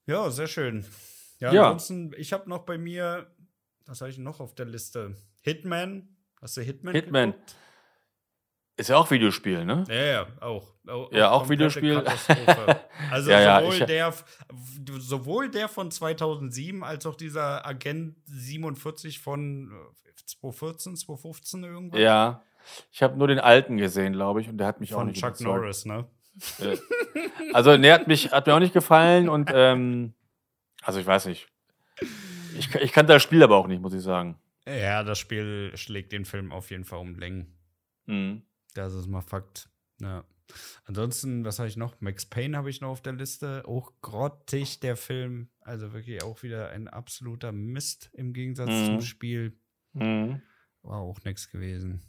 [0.06, 0.84] Ja, sehr schön.
[1.38, 1.62] Ja, Ja.
[1.64, 3.34] ansonsten, ich habe noch bei mir,
[3.86, 5.14] was habe ich noch auf der Liste?
[5.40, 6.16] Hitman.
[6.40, 6.94] Hast du Hitman?
[6.94, 7.30] Hitman.
[7.32, 7.56] geguckt?
[8.78, 9.84] Ist ja auch Videospiel, ne?
[9.88, 10.74] Ja, ja, auch.
[10.88, 12.02] Au- Ja, auch Videospiel.
[13.10, 14.14] Also Ja, sowohl, der,
[14.98, 22.00] sowohl der von 2007 als auch dieser Agent 47 von äh, 2014, 2015 irgendwas.
[22.00, 22.42] Ja.
[22.90, 25.20] Ich habe nur den alten gesehen, glaube ich, und der hat mich auch Von nicht
[25.20, 25.60] Chuck überzeugt.
[25.60, 26.06] Norris, ne?
[26.60, 26.78] Äh,
[27.52, 30.14] Also, ne, hat, mich, hat mir auch nicht gefallen und ähm,
[30.82, 31.48] also ich weiß nicht.
[32.68, 34.38] Ich, ich kannte das Spiel aber auch nicht, muss ich sagen.
[34.66, 37.58] Ja, das Spiel schlägt den Film auf jeden Fall um Längen.
[38.06, 38.42] Mhm.
[38.74, 39.68] Das ist mal Fakt.
[40.00, 40.24] Ja.
[40.84, 42.00] Ansonsten, was habe ich noch?
[42.00, 43.64] Max Payne habe ich noch auf der Liste.
[43.66, 45.48] Auch grottig, der Film.
[45.60, 48.86] Also wirklich auch wieder ein absoluter Mist im Gegensatz Mhm.
[48.86, 49.58] zum Spiel.
[49.94, 50.42] Mhm.
[50.82, 52.02] War auch nichts gewesen.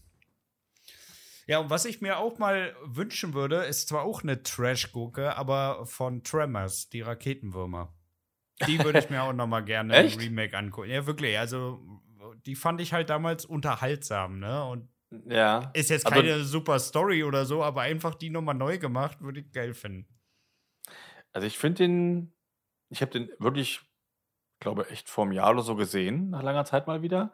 [1.45, 5.85] Ja, und was ich mir auch mal wünschen würde, ist zwar auch eine Trash-Gurke, aber
[5.85, 7.93] von Tremors, die Raketenwürmer.
[8.67, 10.19] Die würde ich mir auch noch mal gerne im Echt?
[10.19, 10.89] Remake angucken.
[10.89, 11.37] Ja, wirklich.
[11.37, 11.79] Also,
[12.45, 14.63] die fand ich halt damals unterhaltsam, ne?
[14.65, 14.89] Und
[15.27, 15.71] Ja.
[15.73, 19.41] ist jetzt Also- keine super Story oder so, aber einfach die nochmal neu gemacht, würde
[19.41, 20.07] ich geil finden.
[21.33, 22.33] Also ich finde den,
[22.89, 23.81] ich habe den wirklich,
[24.59, 27.31] glaube echt vor einem Jahr oder so gesehen, nach langer Zeit mal wieder.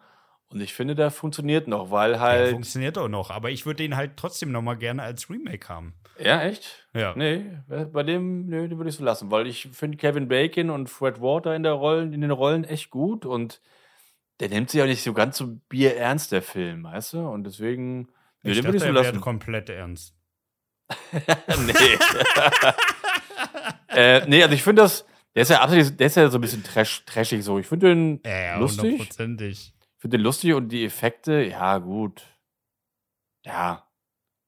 [0.52, 2.50] Und ich finde, der funktioniert noch, weil Der halt.
[2.52, 5.94] funktioniert auch noch, aber ich würde den halt trotzdem nochmal gerne als Remake haben.
[6.20, 6.88] Ja, echt?
[6.94, 7.14] Ja.
[7.16, 10.70] Nee, äh, bei dem, nee, den würde ich so lassen, weil ich finde Kevin Bacon
[10.72, 13.62] und Fred Water in der Rollen, in den Rollen echt gut und
[14.40, 17.20] der nimmt sich auch nicht so ganz so bierernst, der Film, weißt du?
[17.28, 18.10] Und deswegen,
[18.42, 19.22] nee, Ich den würde ich so lassen.
[19.22, 20.16] komplett ernst.
[21.20, 21.98] nee.
[23.96, 26.42] äh, nee, also ich finde das, der ist ja absolut, der ist ja so ein
[26.42, 27.60] bisschen trash, trashig so.
[27.60, 28.84] Ich finde den Ja, ja, lustig.
[28.94, 29.74] hundertprozentig.
[30.00, 32.24] Finde den lustig und die Effekte, ja, gut.
[33.46, 33.86] Ja.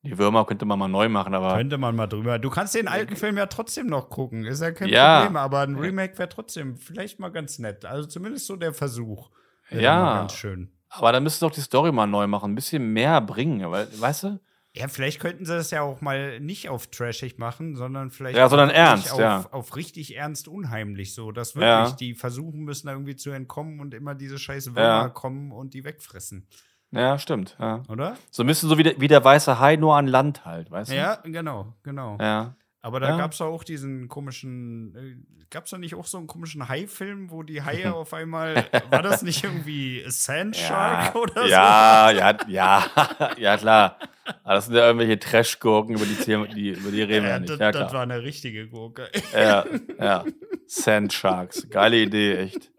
[0.03, 1.55] Die Würmer könnte man mal neu machen, aber.
[1.57, 2.39] Könnte man mal drüber.
[2.39, 4.45] Du kannst den alten Film ja trotzdem noch gucken.
[4.45, 5.19] Ist ja kein Ja.
[5.19, 7.85] Problem, aber ein Remake wäre trotzdem vielleicht mal ganz nett.
[7.85, 9.29] Also zumindest so der Versuch.
[9.69, 10.15] Ja.
[10.21, 10.71] Ganz schön.
[10.89, 14.23] Aber da müssten doch die Story mal neu machen, ein bisschen mehr bringen, weil, weißt
[14.23, 14.39] du?
[14.73, 18.47] Ja, vielleicht könnten sie das ja auch mal nicht auf trashig machen, sondern vielleicht Ja,
[18.47, 19.45] sondern ernst, auf, ja.
[19.51, 21.95] auf richtig ernst unheimlich so, dass wirklich Ja.
[21.97, 25.09] die versuchen müssen, da irgendwie zu entkommen und immer diese scheiß Würmer Ja.
[25.09, 26.47] kommen und die wegfressen,
[26.91, 27.57] Ja, stimmt.
[27.59, 27.83] Ja.
[27.89, 28.15] oder?
[28.31, 30.91] So ein bisschen so wie der, wie der weiße Hai, nur an Land halt, weißt
[30.91, 30.95] du?
[30.95, 32.17] Ja, genau, genau.
[32.21, 32.55] Ja.
[32.83, 33.17] Aber da Ja.
[33.17, 37.43] gab's doch auch diesen komischen, äh, gab's da nicht auch so einen komischen Hai-Film, wo
[37.43, 42.85] die Haie auf einmal, war das nicht irgendwie Sand Shark oder ja, ja, ja,
[43.37, 43.97] ja, klar.
[44.43, 46.15] Aber das sind ja irgendwelche Trash-Gurken, über die,
[46.55, 47.05] die, über die so?
[47.07, 47.49] reden wir Ja, ja nicht.
[47.51, 47.93] das, Ja, das klar.
[47.93, 49.09] war eine richtige Gurke.
[49.33, 49.65] Ja,
[49.99, 50.25] ja.
[50.67, 51.67] Sand Sharks.
[51.69, 52.71] Geile Idee, echt.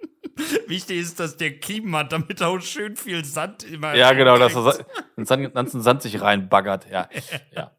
[0.67, 3.95] Wichtig ist, dass der Kiemen hat, damit auch schön viel Sand immer.
[3.95, 5.31] Ja, genau, dass reinkriegt.
[5.31, 6.89] er den ganzen Sand sich reinbaggert.
[6.91, 7.09] Ja,
[7.55, 7.71] ja.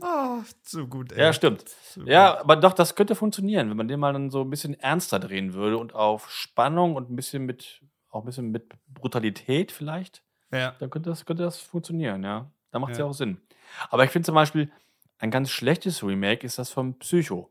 [0.00, 1.20] Ah, so gut, ey.
[1.20, 1.68] ja stimmt.
[1.68, 2.40] So Ja, gut.
[2.40, 5.54] aber doch, das könnte funktionieren, wenn man den mal dann so ein bisschen ernster drehen
[5.54, 7.80] würde und auf Spannung und ein bisschen mit,
[8.10, 10.22] auch ein bisschen mit Brutalität vielleicht.
[10.52, 10.74] ja.
[10.78, 12.50] dann könnte das, könnte das funktionieren, ja.
[12.72, 13.04] Da macht es ja.
[13.04, 13.10] Ja.
[13.10, 13.40] auch Sinn.
[13.90, 14.70] Aber ich finde zum Beispiel,
[15.18, 17.50] ein ganz schlechtes Remake ist das vom Psycho.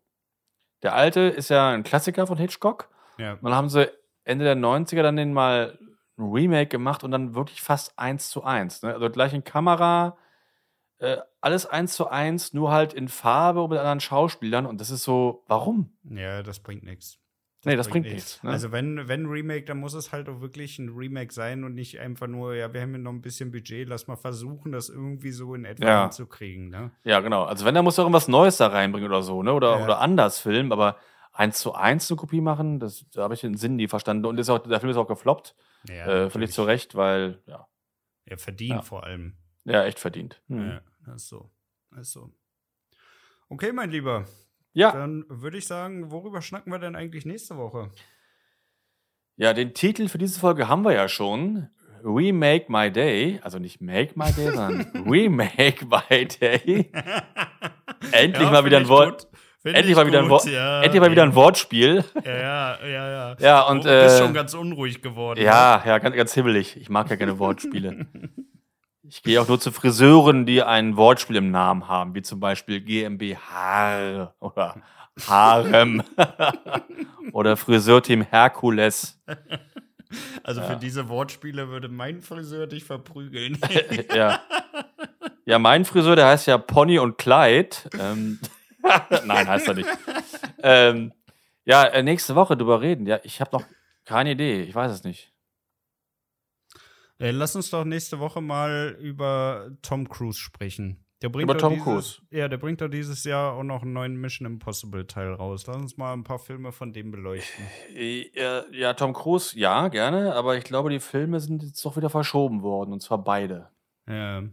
[0.83, 2.89] Der alte ist ja ein Klassiker von Hitchcock.
[3.17, 3.37] Ja.
[3.41, 3.89] Dann haben sie
[4.23, 5.79] Ende der 90er dann den mal
[6.17, 8.83] ein Remake gemacht und dann wirklich fast eins zu eins.
[8.83, 8.93] Ne?
[8.93, 10.15] Also gleich in Kamera,
[10.99, 14.65] äh, alles eins zu eins, nur halt in Farbe und mit anderen Schauspielern.
[14.65, 15.97] Und das ist so, warum?
[16.03, 17.19] Ja, das bringt nichts.
[17.65, 18.43] Nee, das bringt nichts.
[18.43, 18.51] Ne?
[18.51, 21.99] Also wenn, wenn Remake, dann muss es halt auch wirklich ein Remake sein und nicht
[21.99, 25.31] einfach nur, ja, wir haben hier noch ein bisschen Budget, lass mal versuchen, das irgendwie
[25.31, 26.01] so in etwa Ja.
[26.03, 26.91] hinzukriegen, ne?
[27.03, 27.43] Ja, genau.
[27.45, 29.51] Also wenn, dann muss er irgendwas Neues da reinbringen oder so, ne?
[29.51, 29.83] Oder, Ja.
[29.83, 30.97] oder anders filmen, aber
[31.33, 34.25] eins zu eins eine Kopie machen, das, da habe ich den Sinn nie verstanden.
[34.27, 35.55] Und ist auch, der Film ist auch gefloppt.
[35.89, 37.67] Ja, äh, völlig zu Recht, weil, ja,
[38.25, 38.81] Er verdient Ja.
[38.83, 39.37] vor allem.
[39.65, 40.41] Ja echt verdient.
[40.47, 40.69] Hm.
[40.69, 41.51] Ja, das ist so.
[41.91, 42.31] Das ist so.
[43.49, 44.25] Okay, mein Lieber.
[44.73, 44.91] Ja.
[44.91, 47.91] Dann würde ich sagen, worüber schnacken wir denn eigentlich nächste Woche?
[49.37, 51.69] ja, den Titel für diese Folge haben wir ja schon.
[52.03, 53.39] Remake My Day.
[53.43, 56.91] Also nicht Make My Day, sondern Remake My Day.
[58.11, 59.27] Endlich mal wieder ein Wort.
[59.63, 62.03] Endlich mal, wieder ein Wort Ja, endlich mal wieder ein Wortspiel.
[62.23, 63.09] Ja, ja, ja.
[63.31, 65.41] Ja, Ja, und, du bist äh, schon ganz unruhig geworden.
[65.41, 66.77] Ja, ja, ganz, ganz hibbelig.
[66.77, 68.05] Ich mag ja keine Wortspiele.
[69.07, 72.81] Ich gehe auch nur zu Friseuren, die ein Wortspiel im Namen haben, wie zum Beispiel
[72.81, 74.75] GmbH oder
[75.27, 76.03] Harem
[77.31, 79.21] oder Friseurteam Herkules.
[80.43, 80.67] Also Ja.
[80.67, 83.57] für diese Wortspiele würde mein Friseur dich verprügeln.
[84.15, 84.39] ja.
[85.45, 87.89] ja, mein Friseur, der heißt ja Pony und Kleid.
[87.99, 88.39] Ähm,
[89.25, 89.89] Nein, heißt er nicht.
[90.61, 91.11] Ähm,
[91.65, 93.05] ja, äh, nächste Woche drüber reden.
[93.07, 93.63] Ja, ich habe noch
[94.05, 94.61] keine Idee.
[94.63, 95.31] Ich weiß es nicht.
[97.19, 101.01] Äh, Lass uns doch nächste Woche mal über Tom Cruise sprechen.
[101.21, 102.21] Der bringt Über Tom dieses, Cruise?
[102.29, 105.65] Ja, der bringt doch dieses Jahr auch noch einen neuen Mission Impossible Teil raus.
[105.65, 107.65] Lass uns mal ein paar Filme von dem beleuchten.
[107.95, 108.29] Äh,
[108.77, 112.61] Ja, Tom Cruise, ja, gerne, aber ich glaube, die Filme sind jetzt doch wieder verschoben
[112.63, 113.69] worden, und zwar beide.
[114.07, 114.43] Ja.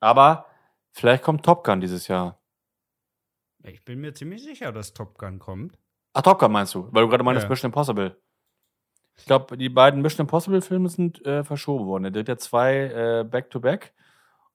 [0.00, 0.46] Aber
[0.90, 2.42] vielleicht kommt Top Gun dieses Jahr.
[3.62, 5.78] Ich bin mir ziemlich sicher, dass Top Gun kommt.
[6.12, 6.88] Ach, Top Gun meinst du?
[6.90, 7.48] Weil du gerade meinst Ja.
[7.48, 8.20] Mission Impossible.
[9.16, 12.04] Ich glaube, die beiden Mission Impossible-Filme sind äh, verschoben worden.
[12.04, 12.76] Der dritte zwei
[13.20, 13.92] äh, Back-to-Back.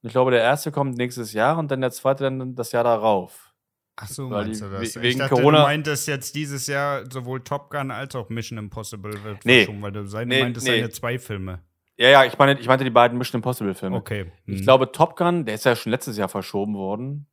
[0.01, 2.83] Und ich glaube, der erste kommt nächstes Jahr und dann der zweite dann das Jahr
[2.83, 3.53] darauf.
[3.95, 4.79] Ach so, Weil meinst du das?
[4.81, 8.29] we- ich wegen dachte, Corona- du meintest jetzt dieses Jahr sowohl Top Gun als auch
[8.29, 9.59] Mission Impossible wird Nee.
[9.63, 10.75] verschoben, weil du sein, Nee, meintest, nee.
[10.75, 11.63] seine zwei Filme.
[11.97, 13.95] Ja, ja, ich meine, ich meinte die beiden Mission Impossible-Filme.
[13.95, 14.31] Okay.
[14.45, 14.63] Ich Hm.
[14.65, 17.25] glaube, Top Gun, der ist ja schon letztes Jahr verschoben worden.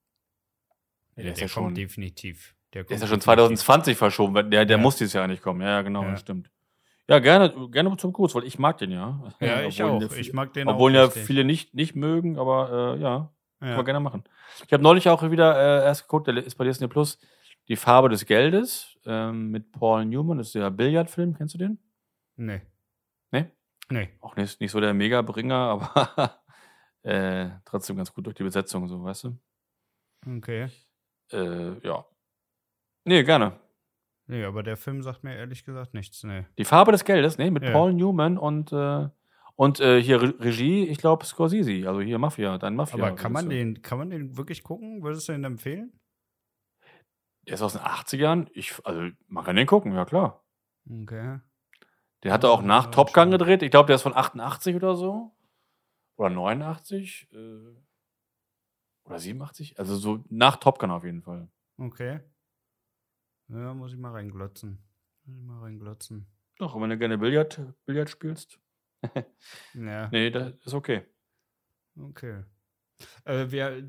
[1.16, 2.54] der, der ist ja kommt schon- definitiv.
[2.72, 3.24] Der, Der ist ja schon definitiv.
[3.24, 4.34] 2020 verschoben.
[4.50, 4.82] Der, der Ja.
[4.82, 5.60] muss dieses Jahr nicht kommen.
[5.60, 6.12] Ja, genau, Ja.
[6.12, 6.50] das stimmt.
[7.08, 9.22] Ja, gerne, gerne zum Cruise, weil ich mag den ja.
[9.40, 10.02] Ja, ich Obwohl auch.
[10.02, 10.94] ihn ja Ich mag den Obwohl auch.
[10.94, 11.24] ja richtig.
[11.24, 13.30] viele nicht, nicht mögen, aber äh, ja,
[13.60, 13.76] kann Ja.
[13.76, 14.24] man gerne machen.
[14.66, 17.18] Ich habe neulich auch wieder äh, erst geguckt, der ist bei Disney Plus,
[17.68, 20.38] Die Farbe des Geldes ähm, mit Paul Newman.
[20.38, 21.78] Das ist der Billardfilm, kennst du den?
[22.36, 22.62] Nee.
[23.30, 23.50] Nee?
[23.90, 24.08] Nee.
[24.20, 25.54] Auch nicht, nicht so der Mega-Bringer,
[25.94, 26.40] aber
[27.02, 29.38] äh, trotzdem ganz gut durch die Besetzung, so, weißt du?
[30.38, 30.68] Okay.
[31.32, 32.04] Äh, ja.
[33.04, 33.60] Nee, gerne.
[34.26, 36.22] Nee, aber der Film sagt mir ehrlich gesagt nichts.
[36.24, 36.46] Nee.
[36.56, 37.72] Die Farbe des Geldes, nee, mit Ja.
[37.72, 39.08] Paul Newman und, äh,
[39.54, 43.04] und äh, hier Re Regie, ich glaube Scorsese, also hier Mafia, dein Mafia.
[43.04, 45.02] Aber kann man, den, kann man den wirklich gucken?
[45.02, 45.92] Würdest du ihn empfehlen?
[47.46, 48.48] Der ist aus den 80ern.
[48.54, 50.42] Ich, also, man kann den gucken, ja klar.
[50.90, 51.40] Okay.
[52.22, 53.62] Der hatte auch nach Top Gun gedreht.
[53.62, 55.36] Ich glaube, der ist von 88 oder so.
[56.16, 57.28] Oder 89.
[57.32, 57.36] Äh,
[59.04, 59.78] oder 87.
[59.78, 61.48] Also so nach Top Gun auf jeden Fall.
[61.76, 62.20] Okay.
[63.48, 64.78] Ja, muss ich mal reinglotzen.
[65.24, 66.26] Muss ich mal reinglotzen.
[66.58, 68.58] Doch, wenn du gerne Billard, Billard spielst.
[69.74, 70.08] Ja.
[70.10, 71.02] Nee, das ist okay.
[72.00, 72.42] Okay.
[73.24, 73.86] Äh, wir,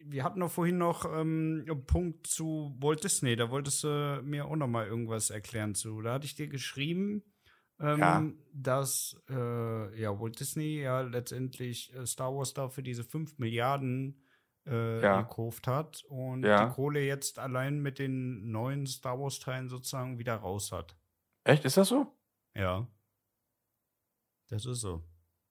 [0.00, 3.36] wir hatten doch vorhin noch ähm, einen Punkt zu Walt Disney.
[3.36, 6.00] Da wolltest du mir auch noch mal irgendwas erklären zu.
[6.02, 7.22] Da hatte ich dir geschrieben,
[7.78, 8.24] ähm, Ja.
[8.52, 14.23] dass äh, ja, Walt Disney ja letztendlich äh, Star Wars da für diese 5 Milliarden
[14.66, 15.22] äh, Ja.
[15.22, 16.66] gekauft hat und Ja.
[16.66, 20.96] die Kohle jetzt allein mit den neuen Star Wars-Teilen sozusagen wieder raus hat.
[21.44, 21.64] Echt?
[21.64, 22.16] Ist das so?
[22.54, 22.86] Ja.
[24.48, 25.02] Das ist so.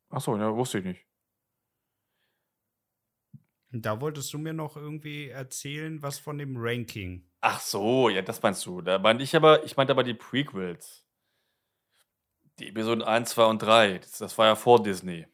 [0.09, 1.05] Achso, ja, wusste ich nicht.
[3.75, 7.27] Da wolltest du mir noch irgendwie erzählen, was von dem Ranking.
[7.41, 8.81] Ach so, ja, das meinst du.
[8.81, 11.05] Da meinte ich aber, ich meinte aber die Prequels.
[12.59, 13.97] Die Episoden 1, 2 und 3.
[13.97, 15.25] Das, das war ja vor Disney.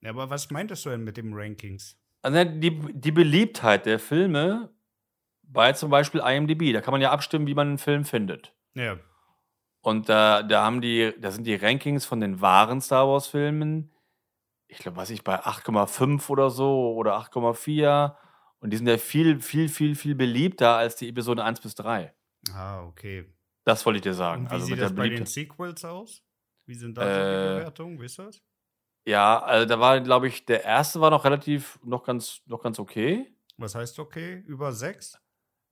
[0.00, 1.98] Ja, aber was meintest du denn mit dem Rankings?
[2.22, 4.70] Also die, die Beliebtheit der Filme
[5.42, 8.54] bei zum Beispiel IMDb, da kann man ja abstimmen, wie man einen Film findet.
[8.74, 8.98] Ja.
[9.80, 13.92] Und da, da haben die, da sind die Rankings von den wahren Star Wars-Filmen,
[14.68, 18.16] ich glaube, weiß ich, bei 8,5 oder so oder 8,4.
[18.58, 22.12] Und die sind ja viel, viel, viel, viel beliebter als die Episoden 1 bis 3.
[22.52, 23.32] Ah, okay.
[23.64, 24.42] Das wollte ich dir sagen.
[24.42, 25.26] Und wie also sieht das bei den.
[25.26, 26.22] Sequels aus?
[26.66, 28.00] Wie sind da Äh, die Bewertungen?
[28.00, 28.42] Wisst ihr das?
[29.06, 32.78] Ja, also da war, glaube ich, der erste war noch relativ, noch ganz, noch ganz
[32.80, 33.32] okay.
[33.56, 34.42] Was heißt okay?
[34.46, 35.20] Über sechs?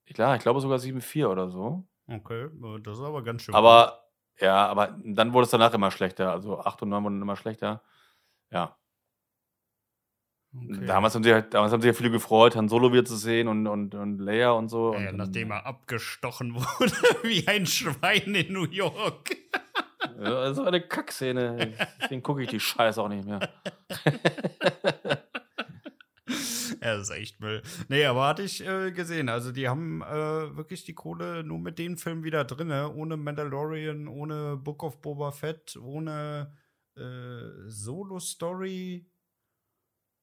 [0.07, 1.85] Klar, ich glaube sogar 7,4 oder so.
[2.07, 2.49] Okay,
[2.83, 3.55] das ist aber ganz schön.
[3.55, 4.09] Aber,
[4.39, 6.31] ja, aber dann wurde es danach immer schlechter.
[6.31, 7.83] Also 8 und 9 wurden immer schlechter.
[8.51, 8.77] Ja.
[10.57, 10.87] Okay.
[10.87, 13.49] Damals, haben sie halt, damals haben sich ja viele gefreut, Han Solo wieder zu sehen
[13.49, 14.95] und, und, und Leia und so.
[14.95, 16.93] Ja, und nachdem er abgestochen wurde
[17.25, 19.37] wie ein Schwein in New York.
[20.19, 21.73] Ja, das war eine Kackszene.
[22.03, 23.41] Deswegen gucke ich die Scheiße auch nicht mehr.
[26.81, 27.63] Ja, das ist echt Müll.
[27.89, 29.31] Nee, aber hatte ich äh, gesehen.
[29.31, 32.71] Also, die haben äh, wirklich die Kohle nur mit den Filmen wieder drin.
[32.71, 36.53] Ohne Mandalorian, ohne Book of Boba Fett, ohne
[36.97, 39.07] äh, Solo-Story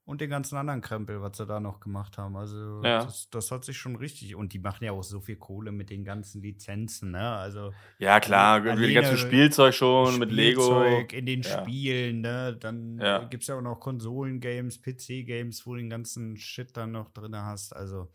[0.03, 2.35] und den ganzen anderen Krempel, was sie da noch gemacht haben.
[2.35, 3.03] Also, Ja.
[3.03, 4.35] das, das hat sich schon richtig.
[4.35, 7.31] Und die machen ja auch so viel Kohle mit den ganzen Lizenzen, ne?
[7.35, 10.61] Also, Ja, klar, die Alleine ganze Spielzeug schon mit Lego.
[10.61, 11.61] Spielzeug in den Ja.
[11.61, 12.57] Spielen, ne?
[12.59, 13.23] Dann Ja.
[13.23, 17.09] äh, gibt es ja auch noch Konsolen-Games, PC-Games, wo du den ganzen Shit dann noch
[17.11, 17.75] drin hast.
[17.75, 18.11] Also,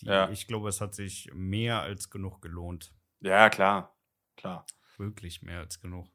[0.00, 0.28] die, Ja.
[0.30, 2.92] ich glaube, es hat sich mehr als genug gelohnt.
[3.20, 3.96] Ja, klar.
[4.36, 4.66] Klar.
[4.96, 6.08] Wirklich mehr als genug.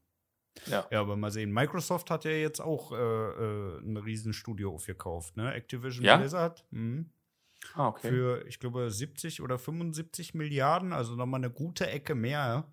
[0.67, 0.85] Ja.
[0.89, 1.51] Ja, aber mal sehen.
[1.51, 5.53] Microsoft hat ja jetzt auch äh, äh, ein Riesenstudio aufgekauft, ne?
[5.53, 6.17] Activision Ja?
[6.17, 6.65] Blizzard.
[6.71, 7.09] Mhm.
[7.73, 8.09] Ah, okay.
[8.09, 12.71] Für, ich glaube, 70 oder 75 Milliarden, also nochmal eine gute Ecke mehr.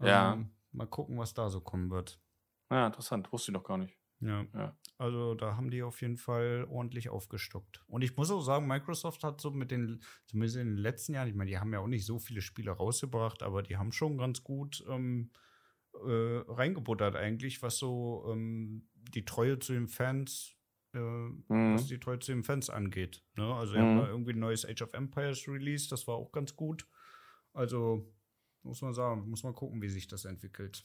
[0.00, 0.34] Ja.
[0.34, 2.20] Ähm, mal gucken, was da so kommen wird.
[2.70, 3.32] ja, interessant.
[3.32, 3.96] Wusste ich noch gar nicht.
[4.20, 4.44] Ja.
[4.54, 4.76] Ja.
[4.98, 7.82] Also da haben die auf jeden Fall ordentlich aufgestockt.
[7.86, 11.28] Und ich muss auch sagen, Microsoft hat so mit den, zumindest in den letzten Jahren,
[11.28, 14.16] ich meine, die haben ja auch nicht so viele Spiele rausgebracht, aber die haben schon
[14.16, 15.30] ganz gut ähm,
[16.06, 20.52] äh, reingebuttert eigentlich, was so ähm, die Treue zu den Fans,
[20.94, 21.74] äh, Mhm.
[21.74, 23.22] was die Treue zu den Fans angeht.
[23.36, 23.54] Ne?
[23.54, 23.96] Also wir haben Mhm.
[23.96, 26.86] mal irgendwie ein neues Age of Empires Release, das war auch ganz gut.
[27.52, 28.12] Also
[28.62, 30.84] muss man sagen, muss man gucken, wie sich das entwickelt.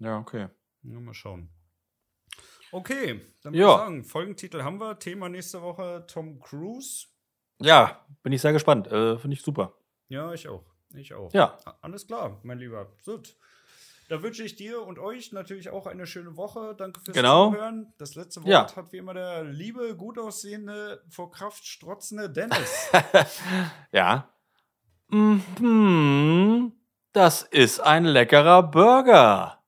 [0.00, 0.48] Ja, okay.
[0.82, 1.48] Ja, mal schauen.
[2.72, 4.98] Okay, dann würde ich sagen, Folgentitel haben wir.
[4.98, 7.06] Thema nächste Woche Tom Cruise.
[7.60, 8.88] Ja, bin ich sehr gespannt.
[8.88, 9.74] Äh, Finde ich super.
[10.08, 10.64] Ja, ich auch.
[10.94, 11.32] Ich auch.
[11.32, 11.56] Ja.
[11.80, 12.92] Alles klar, mein Lieber.
[13.04, 13.36] Gut.
[14.08, 16.74] Da wünsche ich dir und euch natürlich auch eine schöne Woche.
[16.76, 17.50] Danke fürs Genau.
[17.52, 17.92] Zuhören.
[17.98, 18.76] Das letzte Wort Ja.
[18.76, 22.90] hat wie immer der liebe, gut aussehende, vor Kraft strotzende Dennis.
[23.92, 24.28] ja.
[25.08, 26.72] Mhm.
[27.12, 29.62] Das ist ein leckerer Burger.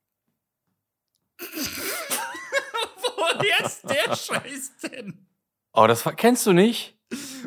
[3.16, 5.26] Woher ist der Scheiß denn?
[5.72, 6.99] Oh, das kennst du nicht?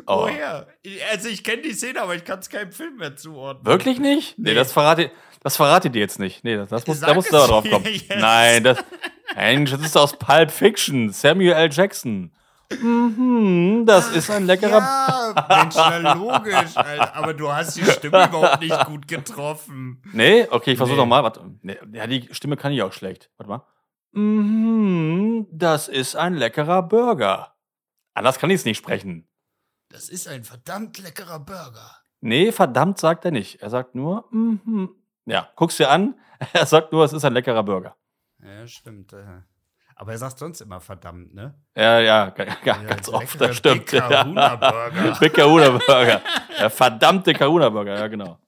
[0.06, 0.22] Oh.
[0.22, 0.66] Woher?
[1.12, 3.66] Also ich kenne die Szene, aber ich kann es keinem Film mehr zuordnen.
[3.66, 4.38] Wirklich nicht?
[4.38, 4.54] Nee, Nee.
[4.54, 5.10] das verrate,
[5.40, 6.44] das verrate ich dir jetzt nicht.
[6.44, 7.84] Nee, das, das muss, da musst du aber drauf kommen.
[7.86, 8.08] jetzt.
[8.10, 8.78] Nein, das,
[9.34, 11.10] Mensch, das ist aus Pulp Fiction.
[11.12, 11.70] Samuel L.
[11.72, 12.32] Jackson.
[12.80, 14.78] Mhm, das ist ein leckerer.
[14.78, 17.16] Ja, Mensch, na logisch, Alter.
[17.16, 20.00] Aber du hast die Stimme überhaupt nicht gut getroffen.
[20.12, 21.02] Nee, okay, ich versuche Nee.
[21.02, 21.24] nochmal.
[21.24, 21.40] Warte.
[21.62, 23.30] Nee, ja, die Stimme kann ich auch schlecht.
[23.38, 23.66] Warte mal.
[24.12, 27.54] Mhm, das ist ein leckerer Burger.
[28.14, 29.26] Anders kann ich es nicht sprechen.
[29.88, 31.96] Das ist ein verdammt leckerer Burger.
[32.20, 33.62] Nee, verdammt sagt er nicht.
[33.62, 34.90] Er sagt nur, mhm.
[35.30, 36.14] Ja, guck's dir an.
[36.54, 37.96] Er sagt nur, es ist ein leckerer Burger.
[38.42, 39.12] Ja, stimmt.
[39.12, 39.24] äh.
[39.94, 41.54] Aber er sagt sonst immer verdammt, ne?
[41.76, 43.84] Ja, ja, ga- ga- Ja, ganz oft, das stimmt.
[43.90, 45.16] Big Kahuna Burger.
[45.20, 46.22] Big Kahuna Burger.
[46.58, 48.38] Der verdammte Kahuna Burger, ja, genau.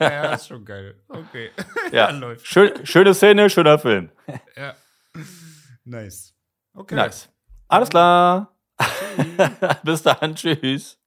[0.00, 1.00] ja, ist schon geil.
[1.08, 1.50] Okay.
[1.92, 2.46] Ja, läuft.
[2.46, 4.10] schön, schöne Szene, schöner Film.
[4.56, 4.74] Ja.
[5.84, 6.34] Nice.
[6.74, 6.94] Okay.
[6.96, 7.28] Nice.
[7.68, 8.54] Alles klar.
[9.84, 10.98] Bis dann, tschüss.